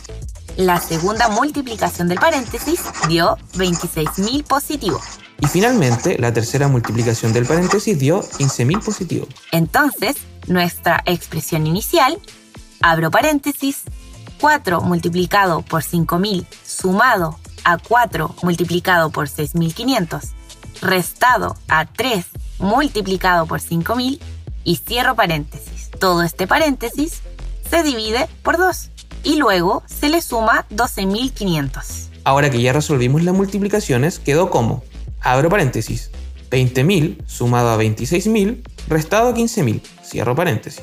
La 0.59 0.79
segunda 0.79 1.31
multiplicación 1.31 2.07
del 2.07 2.19
paréntesis 2.19 2.81
dio 3.09 3.39
26.000 3.55 4.45
positivo. 4.45 5.01
Y 5.41 5.47
finalmente, 5.47 6.19
la 6.19 6.35
tercera 6.35 6.69
multiplicación 6.69 7.33
del 7.33 7.47
paréntesis 7.47 7.99
dio 7.99 8.21
15.000 8.21 8.85
positivo. 8.85 9.27
Entonces, 9.53 10.17
nuestra 10.49 11.03
expresión 11.07 11.67
inicial, 11.67 12.19
abro 12.83 13.11
paréntesis, 13.11 13.85
4 14.39 14.83
multiplicado 14.83 15.63
por 15.63 15.83
5000 15.83 16.47
sumado 16.63 17.39
a 17.65 17.79
4 17.79 18.35
multiplicado 18.43 19.09
por 19.09 19.31
6500 19.31 20.25
restado 20.83 21.57
a 21.69 21.87
3 21.87 22.27
multiplicado 22.59 23.47
por 23.47 23.63
5000 23.63 24.21
y 24.67 24.77
cierro 24.77 25.15
paréntesis. 25.15 25.91
Todo 25.99 26.23
este 26.23 26.47
paréntesis 26.47 27.23
se 27.71 27.83
divide 27.83 28.29
por 28.43 28.59
2 28.59 28.91
y 29.23 29.37
luego 29.37 29.83
se 29.87 30.11
le 30.11 30.21
suma 30.21 30.67
12500. 30.71 32.11
Ahora 32.25 32.51
que 32.51 32.61
ya 32.61 32.73
resolvimos 32.73 33.23
las 33.23 33.35
multiplicaciones, 33.35 34.19
quedó 34.19 34.51
como, 34.51 34.83
abro 35.21 35.49
paréntesis, 35.49 36.11
20.000 36.51 37.25
sumado 37.27 37.71
a 37.71 37.79
26.000 37.79 38.63
restado 38.89 39.29
a 39.29 39.35
15.000, 39.35 39.81
cierro 40.05 40.35
paréntesis. 40.35 40.83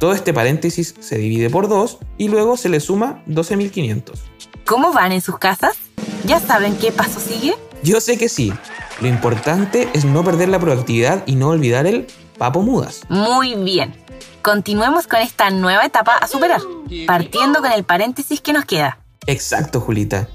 Todo 0.00 0.14
este 0.14 0.32
paréntesis 0.32 0.94
se 0.98 1.18
divide 1.18 1.50
por 1.50 1.68
2 1.68 1.98
y 2.18 2.28
luego 2.28 2.56
se 2.56 2.70
le 2.70 2.80
suma 2.80 3.22
12.500. 3.28 4.18
¿Cómo 4.64 4.92
van 4.92 5.12
en 5.12 5.20
sus 5.20 5.38
casas? 5.38 5.76
¿Ya 6.24 6.40
saben 6.40 6.76
qué 6.76 6.92
paso 6.92 7.20
sigue? 7.20 7.54
Yo 7.82 8.00
sé 8.00 8.16
que 8.16 8.28
sí. 8.28 8.52
Lo 9.00 9.08
importante 9.08 9.88
es 9.92 10.04
no 10.04 10.24
perder 10.24 10.48
la 10.48 10.58
proactividad 10.58 11.24
y 11.26 11.34
no 11.34 11.48
olvidar 11.48 11.86
el 11.86 12.06
papo 12.38 12.62
mudas. 12.62 13.02
Muy 13.08 13.54
bien. 13.54 13.94
Continuemos 14.42 15.06
con 15.06 15.20
esta 15.20 15.50
nueva 15.50 15.84
etapa 15.84 16.16
a 16.16 16.26
superar, 16.26 16.60
partiendo 17.06 17.60
con 17.60 17.70
el 17.72 17.84
paréntesis 17.84 18.40
que 18.40 18.52
nos 18.52 18.64
queda. 18.64 18.98
Exacto, 19.26 19.80
Julita. 19.80 20.28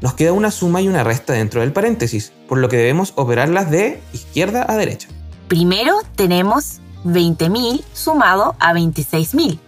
Nos 0.00 0.14
queda 0.14 0.32
una 0.32 0.50
suma 0.50 0.80
y 0.80 0.88
una 0.88 1.04
resta 1.04 1.34
dentro 1.34 1.60
del 1.60 1.72
paréntesis, 1.72 2.32
por 2.48 2.58
lo 2.58 2.70
que 2.70 2.78
debemos 2.78 3.12
operarlas 3.16 3.70
de 3.70 4.00
izquierda 4.14 4.64
a 4.66 4.76
derecha. 4.76 5.08
Primero 5.46 5.98
tenemos 6.16 6.80
20.000 7.04 7.82
sumado 7.92 8.54
a 8.60 8.72
26.000. 8.72 9.58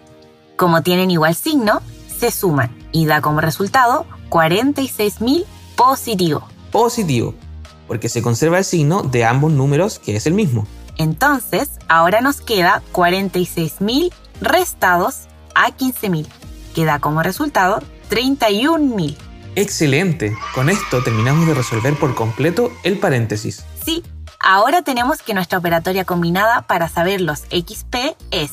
Como 0.56 0.82
tienen 0.82 1.10
igual 1.10 1.34
signo, 1.34 1.82
se 2.18 2.30
suman 2.30 2.74
y 2.92 3.04
da 3.04 3.20
como 3.20 3.40
resultado 3.40 4.06
46.000 4.30 5.44
positivo. 5.76 6.48
Positivo, 6.70 7.34
porque 7.86 8.08
se 8.08 8.22
conserva 8.22 8.58
el 8.58 8.64
signo 8.64 9.02
de 9.02 9.24
ambos 9.24 9.52
números 9.52 9.98
que 9.98 10.16
es 10.16 10.26
el 10.26 10.32
mismo. 10.32 10.66
Entonces, 10.96 11.70
ahora 11.88 12.20
nos 12.20 12.40
queda 12.40 12.82
46.000 12.92 14.12
restados 14.40 15.28
a 15.54 15.70
15.000, 15.70 16.26
que 16.74 16.84
da 16.84 16.98
como 16.98 17.22
resultado 17.22 17.80
31.000. 18.10 19.16
Excelente, 19.54 20.34
con 20.54 20.70
esto 20.70 21.02
terminamos 21.02 21.46
de 21.46 21.54
resolver 21.54 21.98
por 21.98 22.14
completo 22.14 22.70
el 22.84 22.98
paréntesis. 22.98 23.64
Sí, 23.84 24.02
Ahora 24.44 24.82
tenemos 24.82 25.22
que 25.22 25.34
nuestra 25.34 25.58
operatoria 25.58 26.04
combinada 26.04 26.62
para 26.62 26.88
saber 26.88 27.20
los 27.20 27.42
XP 27.42 28.16
es 28.32 28.50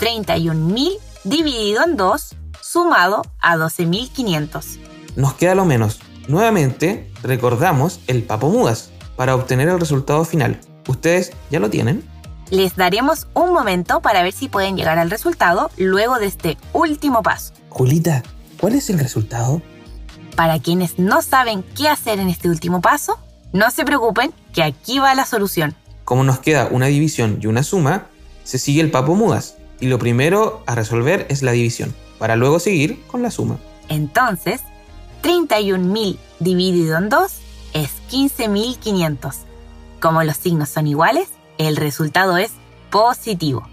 31.000 0.00 0.90
dividido 1.22 1.84
en 1.84 1.96
2 1.96 2.36
sumado 2.60 3.22
a 3.40 3.56
12.500. 3.56 4.80
Nos 5.14 5.34
queda 5.34 5.54
lo 5.54 5.64
menos. 5.64 6.00
Nuevamente, 6.26 7.12
recordamos 7.22 8.00
el 8.08 8.24
papo 8.24 8.48
mudas 8.48 8.90
para 9.14 9.36
obtener 9.36 9.68
el 9.68 9.78
resultado 9.78 10.24
final. 10.24 10.60
¿Ustedes 10.86 11.32
ya 11.50 11.60
lo 11.60 11.70
tienen? 11.70 12.04
Les 12.50 12.74
daremos 12.74 13.28
un 13.34 13.52
momento 13.52 14.00
para 14.00 14.22
ver 14.22 14.32
si 14.32 14.48
pueden 14.48 14.76
llegar 14.76 14.98
al 14.98 15.10
resultado 15.10 15.70
luego 15.76 16.18
de 16.18 16.26
este 16.26 16.58
último 16.72 17.22
paso. 17.22 17.52
Julita, 17.68 18.22
¿cuál 18.60 18.74
es 18.74 18.90
el 18.90 18.98
resultado? 18.98 19.62
Para 20.34 20.58
quienes 20.58 20.98
no 20.98 21.22
saben 21.22 21.62
qué 21.76 21.88
hacer 21.88 22.18
en 22.18 22.28
este 22.28 22.48
último 22.48 22.80
paso, 22.80 23.18
no 23.52 23.70
se 23.70 23.84
preocupen, 23.84 24.32
que 24.52 24.62
aquí 24.62 24.98
va 24.98 25.14
la 25.14 25.26
solución. 25.26 25.76
Como 26.04 26.24
nos 26.24 26.40
queda 26.40 26.68
una 26.70 26.86
división 26.86 27.38
y 27.40 27.46
una 27.46 27.62
suma, 27.62 28.06
se 28.42 28.58
sigue 28.58 28.80
el 28.80 28.90
papo 28.90 29.14
mudas 29.14 29.56
y 29.78 29.86
lo 29.86 29.98
primero 29.98 30.62
a 30.66 30.74
resolver 30.74 31.26
es 31.28 31.42
la 31.42 31.52
división, 31.52 31.94
para 32.18 32.36
luego 32.36 32.58
seguir 32.58 33.00
con 33.06 33.22
la 33.22 33.30
suma. 33.30 33.58
Entonces, 33.88 34.60
31.000 35.22 36.18
dividido 36.40 36.98
en 36.98 37.08
2 37.08 37.32
es 37.74 37.90
15.500. 38.10 39.49
Como 40.00 40.22
los 40.22 40.38
signos 40.38 40.70
son 40.70 40.86
iguales, 40.86 41.28
el 41.58 41.76
resultado 41.76 42.38
es 42.38 42.52
positivo. 42.90 43.68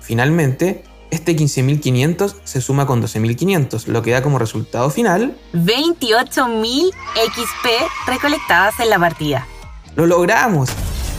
Finalmente, 0.00 0.84
este 1.10 1.36
15.500 1.36 2.36
se 2.44 2.60
suma 2.60 2.86
con 2.86 3.02
12.500, 3.02 3.86
lo 3.86 4.00
que 4.02 4.12
da 4.12 4.22
como 4.22 4.38
resultado 4.38 4.88
final 4.90 5.36
28.000 5.52 6.90
XP 6.90 8.06
recolectadas 8.06 8.78
en 8.78 8.90
la 8.90 8.98
partida. 8.98 9.46
¡Lo 9.96 10.06
logramos! 10.06 10.70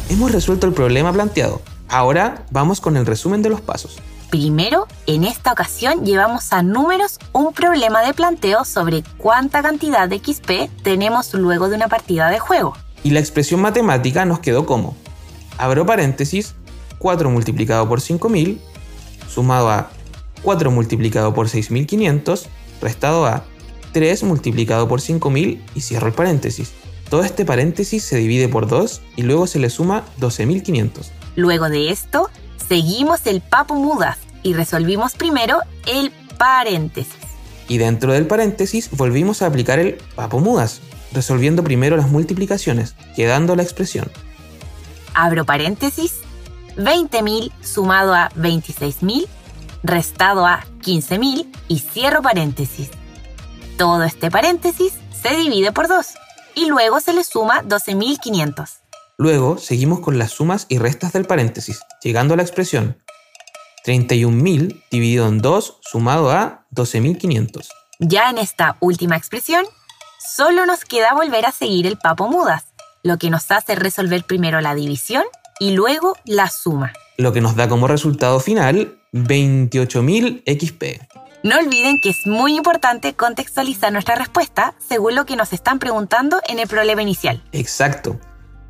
Hemos 0.10 0.32
resuelto 0.32 0.65
el 0.65 0.73
problema 0.73 1.12
planteado. 1.12 1.62
Ahora 1.89 2.45
vamos 2.49 2.80
con 2.80 2.95
el 2.95 3.06
resumen 3.06 3.41
de 3.41 3.49
los 3.49 3.60
pasos. 3.60 3.97
Primero, 4.30 4.88
en 5.06 5.26
esta 5.26 5.52
ocasión 5.52 6.06
llevamos 6.06 6.54
a 6.54 6.63
números 6.63 7.19
un 7.34 7.54
problema 7.54 8.02
de 8.02 8.13
planteo 8.13 8.63
sobre 8.65 9.04
cuánta 9.17 9.62
cantidad 9.62 10.08
de 10.08 10.19
XP 10.19 10.71
tenemos 10.84 11.34
luego 11.34 11.67
de 11.69 11.76
una 11.76 11.89
partida 11.89 12.30
de 12.30 12.39
juego. 12.39 12.76
Y 13.04 13.12
la 13.12 13.20
expresión 13.20 13.62
matemática 13.62 14.26
nos 14.26 14.39
quedó 14.39 14.66
como, 14.66 14.96
abro 15.58 15.86
paréntesis, 15.86 16.56
4 17.00 17.30
multiplicado 17.30 17.88
por 17.88 18.00
5000 18.00 18.62
sumado 19.34 19.70
a 19.70 19.89
4 20.44 20.72
multiplicado 20.72 21.34
por 21.34 21.50
6500, 21.50 22.48
restado 22.82 23.26
a 23.26 23.46
3 23.94 24.24
multiplicado 24.24 24.88
por 24.88 25.02
5000 25.02 25.63
y 25.74 25.82
cierro 25.82 26.08
el 26.08 26.13
paréntesis. 26.13 26.72
Todo 27.10 27.24
este 27.24 27.46
paréntesis 27.46 28.04
se 28.04 28.18
divide 28.18 28.48
por 28.48 28.68
2 28.68 29.02
y 29.16 29.24
luego 29.24 29.48
se 29.48 29.60
le 29.60 29.70
suma 29.70 30.04
12.500. 30.20 31.10
Luego 31.36 31.70
de 31.70 31.89
esto, 31.89 32.30
seguimos 32.68 33.26
el 33.26 33.42
papo 33.42 33.76
mudas 33.76 34.18
y 34.42 34.54
resolvimos 34.54 35.13
primero 35.13 35.60
el 35.86 36.12
paréntesis. 36.38 37.13
Y 37.68 37.78
dentro 37.78 38.13
del 38.13 38.28
paréntesis 38.28 38.89
volvimos 38.92 39.42
a 39.42 39.48
aplicar 39.48 39.80
el 39.80 39.96
papo 40.16 40.39
mudas, 40.39 40.82
resolviendo 41.13 41.63
primero 41.63 41.97
las 41.97 42.10
multiplicaciones, 42.10 42.95
quedando 43.15 43.56
la 43.56 43.63
expresión. 43.63 44.12
Abro 45.13 45.45
paréntesis, 45.45 46.21
20.000 46.78 47.52
sumado 47.62 48.13
a 48.13 48.30
26.000, 48.32 49.28
restado 49.84 50.45
a 50.45 50.65
15.000 50.82 51.47
y 51.67 51.80
cierro 51.80 52.21
paréntesis. 52.21 52.89
Todo 53.78 54.04
este 54.04 54.32
paréntesis 54.32 54.93
se 55.21 55.36
divide 55.36 55.71
por 55.71 55.88
2 55.88 56.06
y 56.56 56.67
luego 56.67 56.99
se 56.99 57.13
le 57.13 57.23
suma 57.23 57.63
12.500. 57.63 58.69
Luego 59.17 59.58
seguimos 59.58 59.99
con 59.99 60.17
las 60.17 60.32
sumas 60.32 60.65
y 60.69 60.80
restas 60.80 61.13
del 61.13 61.26
paréntesis, 61.26 61.80
llegando 62.02 62.34
a 62.34 62.38
la 62.38 62.43
expresión 62.43 62.97
31.000 63.86 64.84
dividido 64.89 65.28
en 65.28 65.39
2 65.39 65.80
sumado 65.82 66.32
a 66.32 66.65
12.500. 66.73 67.67
Ya 67.99 68.30
en 68.30 68.38
esta 68.38 68.78
última 68.80 69.17
expresión, 69.17 69.65
solo 70.23 70.65
nos 70.65 70.86
queda 70.86 71.13
volver 71.13 71.45
a 71.45 71.51
seguir 71.51 71.86
el 71.86 71.97
papo 71.97 72.27
mudas, 72.27 72.65
lo 73.03 73.17
que 73.17 73.29
nos 73.29 73.51
hace 73.51 73.75
resolver 73.75 74.23
primero 74.23 74.62
la 74.62 74.75
división 74.75 75.23
y 75.59 75.71
luego 75.71 76.15
la 76.25 76.49
suma. 76.49 76.93
Lo 77.17 77.33
que 77.33 77.41
nos 77.41 77.55
da 77.55 77.67
como 77.67 77.88
resultado 77.88 78.39
final 78.39 78.97
28.000 79.12 80.43
XP. 80.45 81.13
No 81.43 81.57
olviden 81.57 81.99
que 81.99 82.09
es 82.09 82.25
muy 82.25 82.55
importante 82.55 83.13
contextualizar 83.13 83.91
nuestra 83.91 84.15
respuesta 84.15 84.75
según 84.88 85.15
lo 85.15 85.25
que 85.25 85.36
nos 85.36 85.51
están 85.51 85.77
preguntando 85.77 86.39
en 86.47 86.59
el 86.59 86.67
problema 86.67 87.01
inicial. 87.01 87.43
Exacto. 87.51 88.17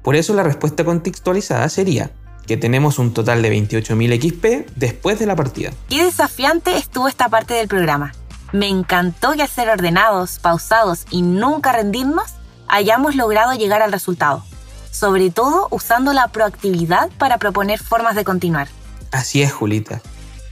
Por 0.01 0.15
eso 0.15 0.33
la 0.33 0.43
respuesta 0.43 0.83
contextualizada 0.83 1.69
sería 1.69 2.11
que 2.47 2.57
tenemos 2.57 2.99
un 2.99 3.13
total 3.13 3.41
de 3.41 3.51
28.000 3.51 4.19
XP 4.19 4.75
después 4.75 5.19
de 5.19 5.27
la 5.27 5.35
partida. 5.35 5.71
Qué 5.87 6.03
desafiante 6.03 6.75
estuvo 6.75 7.07
esta 7.07 7.29
parte 7.29 7.53
del 7.53 7.67
programa. 7.67 8.11
Me 8.53 8.67
encantó 8.69 9.33
que 9.33 9.41
al 9.41 9.49
ser 9.49 9.67
ordenados, 9.67 10.37
pausados 10.37 11.07
y 11.09 11.23
nunca 11.23 11.71
rendirnos, 11.71 12.35
hayamos 12.67 13.15
logrado 13.15 13.53
llegar 13.53 13.81
al 13.81 13.91
resultado. 13.91 14.43
Sobre 14.91 15.31
todo 15.31 15.67
usando 15.71 16.13
la 16.13 16.27
proactividad 16.27 17.09
para 17.17 17.39
proponer 17.39 17.79
formas 17.79 18.15
de 18.15 18.23
continuar. 18.23 18.67
Así 19.11 19.41
es, 19.41 19.51
Julita. 19.51 20.03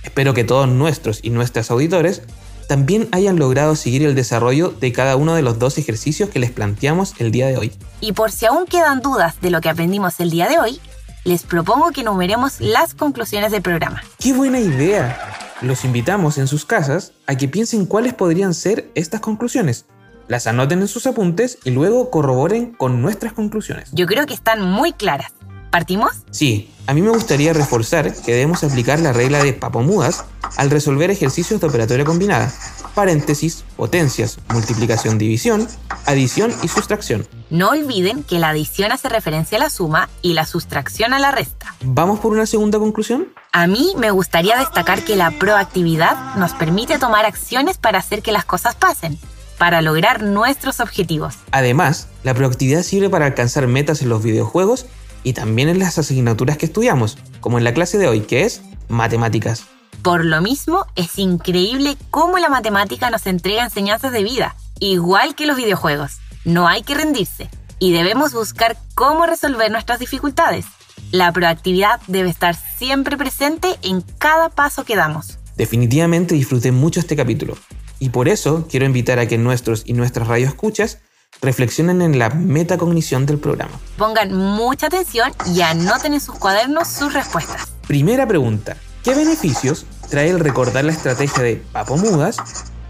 Espero 0.02 0.34
que 0.34 0.44
todos 0.44 0.68
nuestros 0.68 1.20
y 1.22 1.30
nuestras 1.30 1.70
auditores 1.70 2.24
también 2.68 3.08
hayan 3.12 3.38
logrado 3.38 3.76
seguir 3.76 4.04
el 4.04 4.16
desarrollo 4.16 4.70
de 4.70 4.92
cada 4.92 5.16
uno 5.16 5.36
de 5.36 5.44
los 5.44 5.60
dos 5.60 5.78
ejercicios 5.78 6.30
que 6.30 6.40
les 6.40 6.50
planteamos 6.50 7.14
el 7.20 7.32
día 7.32 7.46
de 7.48 7.58
hoy. 7.58 7.72
Y 8.00 8.14
por 8.14 8.32
si 8.32 8.48
aún 8.48 8.66
quedan 8.66 9.02
dudas 9.02 9.40
de 9.42 9.52
lo 9.52 9.62
que 9.62 9.70
aprendimos 9.70 10.20
el 10.20 10.32
día 10.32 10.50
de 10.50 10.58
hoy, 10.58 10.82
les 11.24 11.44
propongo 11.44 11.92
que 11.92 12.02
enumeremos 12.02 12.62
las 12.62 12.96
conclusiones 12.96 13.52
del 13.52 13.62
programa. 13.62 14.02
¡Qué 14.18 14.34
buena 14.34 14.60
idea! 14.60 15.51
Los 15.62 15.86
invitamos 15.86 16.40
en 16.40 16.48
sus 16.48 16.66
casas 16.66 17.14
a 17.28 17.36
que 17.36 17.48
piensen 17.48 17.86
cuáles 17.86 18.16
podrían 18.16 18.56
ser 18.56 18.90
estas 18.96 19.22
conclusiones. 19.22 19.86
Las 20.28 20.48
anoten 20.48 20.82
en 20.82 20.88
sus 20.88 21.06
apuntes 21.06 21.60
y 21.64 21.70
luego 21.70 22.10
corroboren 22.10 22.72
con 22.72 23.00
nuestras 23.00 23.34
conclusiones. 23.34 23.90
Yo 23.92 24.08
creo 24.08 24.26
que 24.26 24.34
están 24.34 24.64
muy 24.64 24.92
claras. 24.92 25.34
¿Partimos? 25.70 26.24
Sí, 26.32 26.74
a 26.88 26.96
mí 26.96 27.04
me 27.04 27.12
gustaría 27.12 27.54
reforzar 27.54 28.12
que 28.12 28.34
debemos 28.34 28.64
aplicar 28.64 29.00
la 29.00 29.14
regla 29.14 29.44
de 29.44 29.54
papomudas 29.54 30.26
al 30.58 30.72
resolver 30.72 31.12
ejercicios 31.12 31.62
de 31.62 31.68
operatoria 31.68 32.06
combinada. 32.06 32.52
Paréntesis, 32.96 33.64
potencias, 33.78 34.40
multiplicación, 34.50 35.18
división, 35.18 35.68
adición 36.06 36.54
y 36.62 36.68
sustracción. 36.68 37.26
No 37.50 37.70
olviden 37.70 38.24
que 38.24 38.40
la 38.40 38.50
adición 38.50 38.92
hace 38.92 39.08
referencia 39.08 39.58
a 39.58 39.62
la 39.62 39.70
suma 39.70 40.10
y 40.22 40.34
la 40.34 40.46
sustracción 40.46 41.14
a 41.14 41.20
la 41.20 41.32
resta. 41.32 41.74
¿Vamos 41.84 42.20
por 42.20 42.34
una 42.34 42.46
segunda 42.46 42.80
conclusión? 42.80 43.28
A 43.54 43.68
mí 43.68 43.94
me 43.98 44.12
gustaría 44.12 44.58
destacar 44.58 45.04
que 45.04 45.16
la 45.16 45.32
proactividad 45.32 46.36
nos 46.36 46.52
permite 46.54 47.00
tomar 47.00 47.26
acciones 47.26 47.78
para 47.78 48.00
hacer 48.00 48.22
que 48.22 48.32
las 48.32 48.46
cosas 48.46 48.76
pasen, 48.76 49.18
para 49.58 49.82
lograr 49.82 50.22
nuestros 50.24 50.80
objetivos. 50.80 51.36
Además, 51.52 52.08
la 52.24 52.34
proactividad 52.34 52.84
sirve 52.84 53.10
para 53.10 53.26
alcanzar 53.26 53.68
metas 53.68 54.02
en 54.02 54.10
los 54.10 54.24
videojuegos 54.24 54.86
y 55.24 55.34
también 55.34 55.70
en 55.70 55.80
las 55.80 55.98
asignaturas 55.98 56.58
que 56.58 56.66
estudiamos, 56.66 57.18
como 57.40 57.58
en 57.58 57.64
la 57.64 57.74
clase 57.74 57.98
de 57.98 58.08
hoy, 58.08 58.22
que 58.22 58.44
es 58.44 58.62
matemáticas. 58.90 59.66
Por 60.04 60.26
lo 60.26 60.42
mismo, 60.42 60.88
es 60.96 61.20
increíble 61.20 61.96
cómo 62.10 62.40
la 62.40 62.50
matemática 62.50 63.12
nos 63.12 63.28
entrega 63.28 63.64
enseñanzas 63.64 64.12
de 64.12 64.24
vida, 64.24 64.56
igual 64.80 65.36
que 65.36 65.46
los 65.46 65.58
videojuegos. 65.58 66.18
No 66.44 66.68
hay 66.68 66.82
que 66.82 66.96
rendirse 66.96 67.50
y 67.78 67.92
debemos 67.92 68.34
buscar 68.34 68.78
cómo 68.96 69.28
resolver 69.28 69.70
nuestras 69.70 70.00
dificultades. 70.00 70.66
La 71.12 71.32
proactividad 71.32 72.02
debe 72.08 72.30
estar 72.30 72.56
siempre 72.56 73.16
presente 73.16 73.76
en 73.84 74.02
cada 74.02 74.50
paso 74.50 74.86
que 74.86 74.96
damos. 74.96 75.38
Definitivamente 75.56 76.34
disfruté 76.34 76.72
mucho 76.72 77.00
este 77.00 77.16
capítulo 77.16 77.56
y 78.00 78.10
por 78.10 78.28
eso 78.28 78.68
quiero 78.68 78.88
invitar 78.88 79.20
a 79.20 79.28
que 79.28 79.38
nuestros 79.38 79.84
y 79.86 79.94
nuestras 79.94 80.28
radioescuchas 80.28 80.98
reflexionen 81.44 82.02
en 82.02 82.18
la 82.18 82.32
metacognición 82.32 83.28
del 83.28 83.38
programa. 83.38 83.80
Pongan 83.98 84.34
mucha 84.34 84.88
atención 84.88 85.32
y 85.54 85.62
anoten 85.62 86.16
en 86.16 86.22
sus 86.22 86.36
cuadernos 86.40 86.88
sus 86.88 87.14
respuestas. 87.14 87.68
Primera 87.88 88.28
pregunta. 88.28 88.78
¿Qué 89.04 89.16
beneficios 89.16 89.88
trae 90.12 90.30
el 90.30 90.40
recordar 90.40 90.86
la 90.86 90.92
estrategia 90.92 91.42
de 91.42 91.56
papomudas 91.72 92.38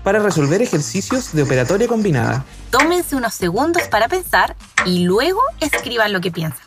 para 0.04 0.20
resolver 0.20 0.62
ejercicios 0.62 1.32
de 1.32 1.44
operatoria 1.44 1.88
combinada? 1.88 2.44
Tómense 2.70 3.16
unos 3.16 3.34
segundos 3.34 3.84
para 3.84 4.10
pensar 4.10 4.58
y 4.86 5.06
luego 5.06 5.40
escriban 5.62 6.12
lo 6.12 6.20
que 6.20 6.30
piensan. 6.30 6.66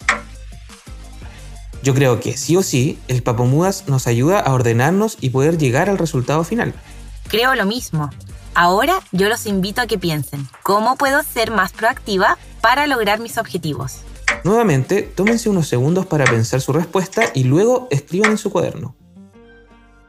Yo 1.83 1.93
creo 1.93 2.21
que 2.21 2.39
sí 2.39 2.57
o 2.57 2.63
sí, 2.63 2.99
el 3.07 3.23
papomudas 3.23 3.87
nos 3.87 4.07
ayuda 4.07 4.41
a 4.41 4.55
ordenarnos 4.55 5.19
y 5.21 5.29
poder 5.29 5.59
llegar 5.59 5.91
al 5.91 5.99
resultado 5.99 6.43
final. 6.43 6.73
Creo 7.29 7.55
lo 7.55 7.67
mismo. 7.67 8.09
Ahora 8.55 8.95
yo 9.13 9.29
los 9.29 9.45
invito 9.45 9.83
a 9.83 9.87
que 9.87 9.99
piensen, 9.99 10.49
¿cómo 10.63 10.97
puedo 10.97 11.23
ser 11.23 11.51
más 11.51 11.73
proactiva 11.73 12.39
para 12.63 12.87
lograr 12.87 13.21
mis 13.21 13.37
objetivos? 13.37 13.99
Nuevamente, 14.43 15.03
tómense 15.03 15.51
unos 15.51 15.69
segundos 15.69 16.07
para 16.07 16.25
pensar 16.25 16.63
su 16.63 16.73
respuesta 16.73 17.25
y 17.35 17.45
luego 17.45 17.89
escriban 17.91 18.31
en 18.31 18.39
su 18.39 18.51
cuaderno. 18.51 18.95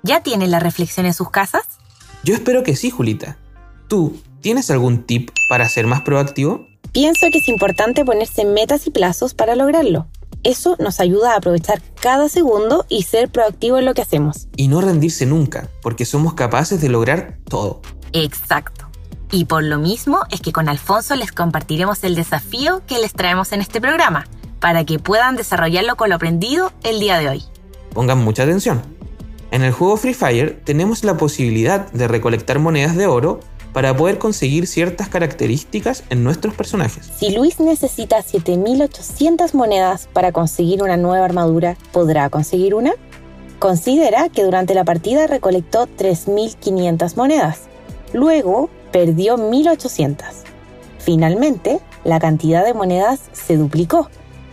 ¿Ya 0.06 0.22
tienen 0.22 0.52
la 0.52 0.60
reflexión 0.60 1.08
en 1.08 1.16
sus 1.16 1.32
casas? 1.32 1.64
Yo 2.24 2.36
espero 2.36 2.62
que 2.62 2.76
sí, 2.76 2.92
Julita. 2.92 3.40
¿Tú 3.88 4.22
tienes 4.40 4.70
algún 4.70 5.02
tip 5.02 5.32
para 5.50 5.68
ser 5.68 5.88
más 5.88 6.02
proactivo? 6.02 6.68
Pienso 6.92 7.26
que 7.32 7.40
es 7.40 7.48
importante 7.48 8.06
ponerse 8.06 8.46
metas 8.46 8.86
y 8.86 8.92
plazos 8.92 9.34
para 9.34 9.56
lograrlo. 9.56 10.06
Eso 10.44 10.76
nos 10.78 11.00
ayuda 11.00 11.34
a 11.34 11.38
aprovechar 11.38 11.82
cada 12.00 12.30
segundo 12.30 12.86
y 12.88 13.02
ser 13.02 13.30
proactivo 13.30 13.80
en 13.80 13.86
lo 13.86 13.96
que 13.96 14.04
hacemos. 14.04 14.48
Y 14.56 14.68
no 14.68 14.80
rendirse 14.80 15.26
nunca, 15.26 15.70
porque 15.82 16.06
somos 16.06 16.36
capaces 16.36 16.80
de 16.82 16.90
lograr 16.90 17.40
todo. 17.50 17.82
Exacto. 18.14 18.86
Y 19.32 19.46
por 19.46 19.64
lo 19.64 19.80
mismo 19.80 20.20
es 20.30 20.40
que 20.40 20.52
con 20.52 20.70
Alfonso 20.70 21.16
les 21.16 21.32
compartiremos 21.32 22.04
el 22.04 22.14
desafío 22.14 22.84
que 22.86 23.00
les 23.00 23.14
traemos 23.14 23.54
en 23.54 23.62
este 23.62 23.82
programa, 23.82 24.28
para 24.60 24.86
que 24.86 25.00
puedan 25.00 25.36
desarrollarlo 25.36 25.96
con 25.96 26.10
lo 26.10 26.16
aprendido 26.16 26.72
el 26.84 27.00
día 27.00 27.18
de 27.18 27.30
hoy. 27.30 27.44
Pongan 27.92 28.20
mucha 28.20 28.44
atención. 28.44 28.95
En 29.56 29.64
el 29.64 29.72
juego 29.72 29.96
Free 29.96 30.14
Fire 30.14 30.60
tenemos 30.66 31.06
la 31.06 31.16
posibilidad 31.16 31.90
de 31.94 32.10
recolectar 32.10 32.60
monedas 32.60 32.98
de 32.98 33.08
oro 33.08 33.40
para 33.72 33.96
poder 33.96 34.18
conseguir 34.18 34.68
ciertas 34.68 35.08
características 35.08 36.04
en 36.10 36.26
nuestros 36.26 36.54
personajes. 36.54 37.10
Si 37.18 37.34
Luis 37.34 37.62
necesita 37.62 38.22
7800 38.22 39.56
monedas 39.56 40.10
para 40.12 40.34
conseguir 40.34 40.84
una 40.84 40.98
nueva 40.98 41.24
armadura, 41.24 41.78
¿podrá 41.94 42.30
conseguir 42.30 42.76
una? 42.76 42.92
Considera 43.58 44.28
que 44.28 44.44
durante 44.44 44.74
la 44.74 44.84
partida 44.84 45.26
recolectó 45.26 45.88
3500 45.88 47.16
monedas. 47.16 47.62
Luego 48.12 48.70
perdió 48.92 49.38
1800. 49.38 50.28
Finalmente, 51.00 51.80
la 52.04 52.20
cantidad 52.20 52.66
de 52.66 52.74
monedas 52.74 53.22
se 53.32 53.56
duplicó 53.56 54.10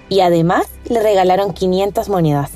y 0.09 0.21
además 0.21 0.67
le 0.85 1.03
regalaron 1.03 1.55
500 1.55 2.09
monedas. 2.09 2.53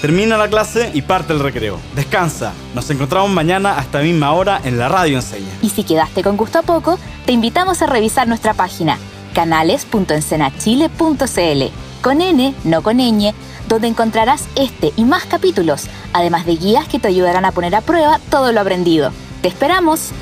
Termina 0.00 0.38
la 0.38 0.48
clase 0.48 0.90
y 0.94 1.02
parte 1.02 1.34
el 1.34 1.40
recreo. 1.40 1.78
Descansa. 1.94 2.54
Nos 2.74 2.88
encontramos 2.88 3.30
mañana 3.30 3.78
a 3.78 3.82
esta 3.82 4.00
misma 4.00 4.32
hora 4.32 4.58
en 4.64 4.78
la 4.78 4.88
Radio 4.88 5.16
Enseña. 5.16 5.50
Y 5.60 5.68
si 5.68 5.84
quedaste 5.84 6.22
con 6.22 6.38
gusto 6.38 6.60
a 6.60 6.62
poco, 6.62 6.98
te 7.26 7.32
invitamos 7.32 7.82
a 7.82 7.86
revisar 7.86 8.26
nuestra 8.26 8.54
página 8.54 8.96
canales.encenachile.cl 9.34 12.02
con 12.02 12.22
N, 12.22 12.54
no 12.64 12.82
con 12.82 12.96
ñ, 12.96 13.34
donde 13.68 13.88
encontrarás 13.88 14.48
este 14.56 14.94
y 14.96 15.04
más 15.04 15.26
capítulos, 15.26 15.84
además 16.14 16.46
de 16.46 16.56
guías 16.56 16.88
que 16.88 16.98
te 16.98 17.08
ayudarán 17.08 17.44
a 17.44 17.52
poner 17.52 17.74
a 17.74 17.82
prueba 17.82 18.18
todo 18.30 18.52
lo 18.52 18.60
aprendido. 18.60 19.12
¡Te 19.42 19.48
esperamos! 19.48 20.12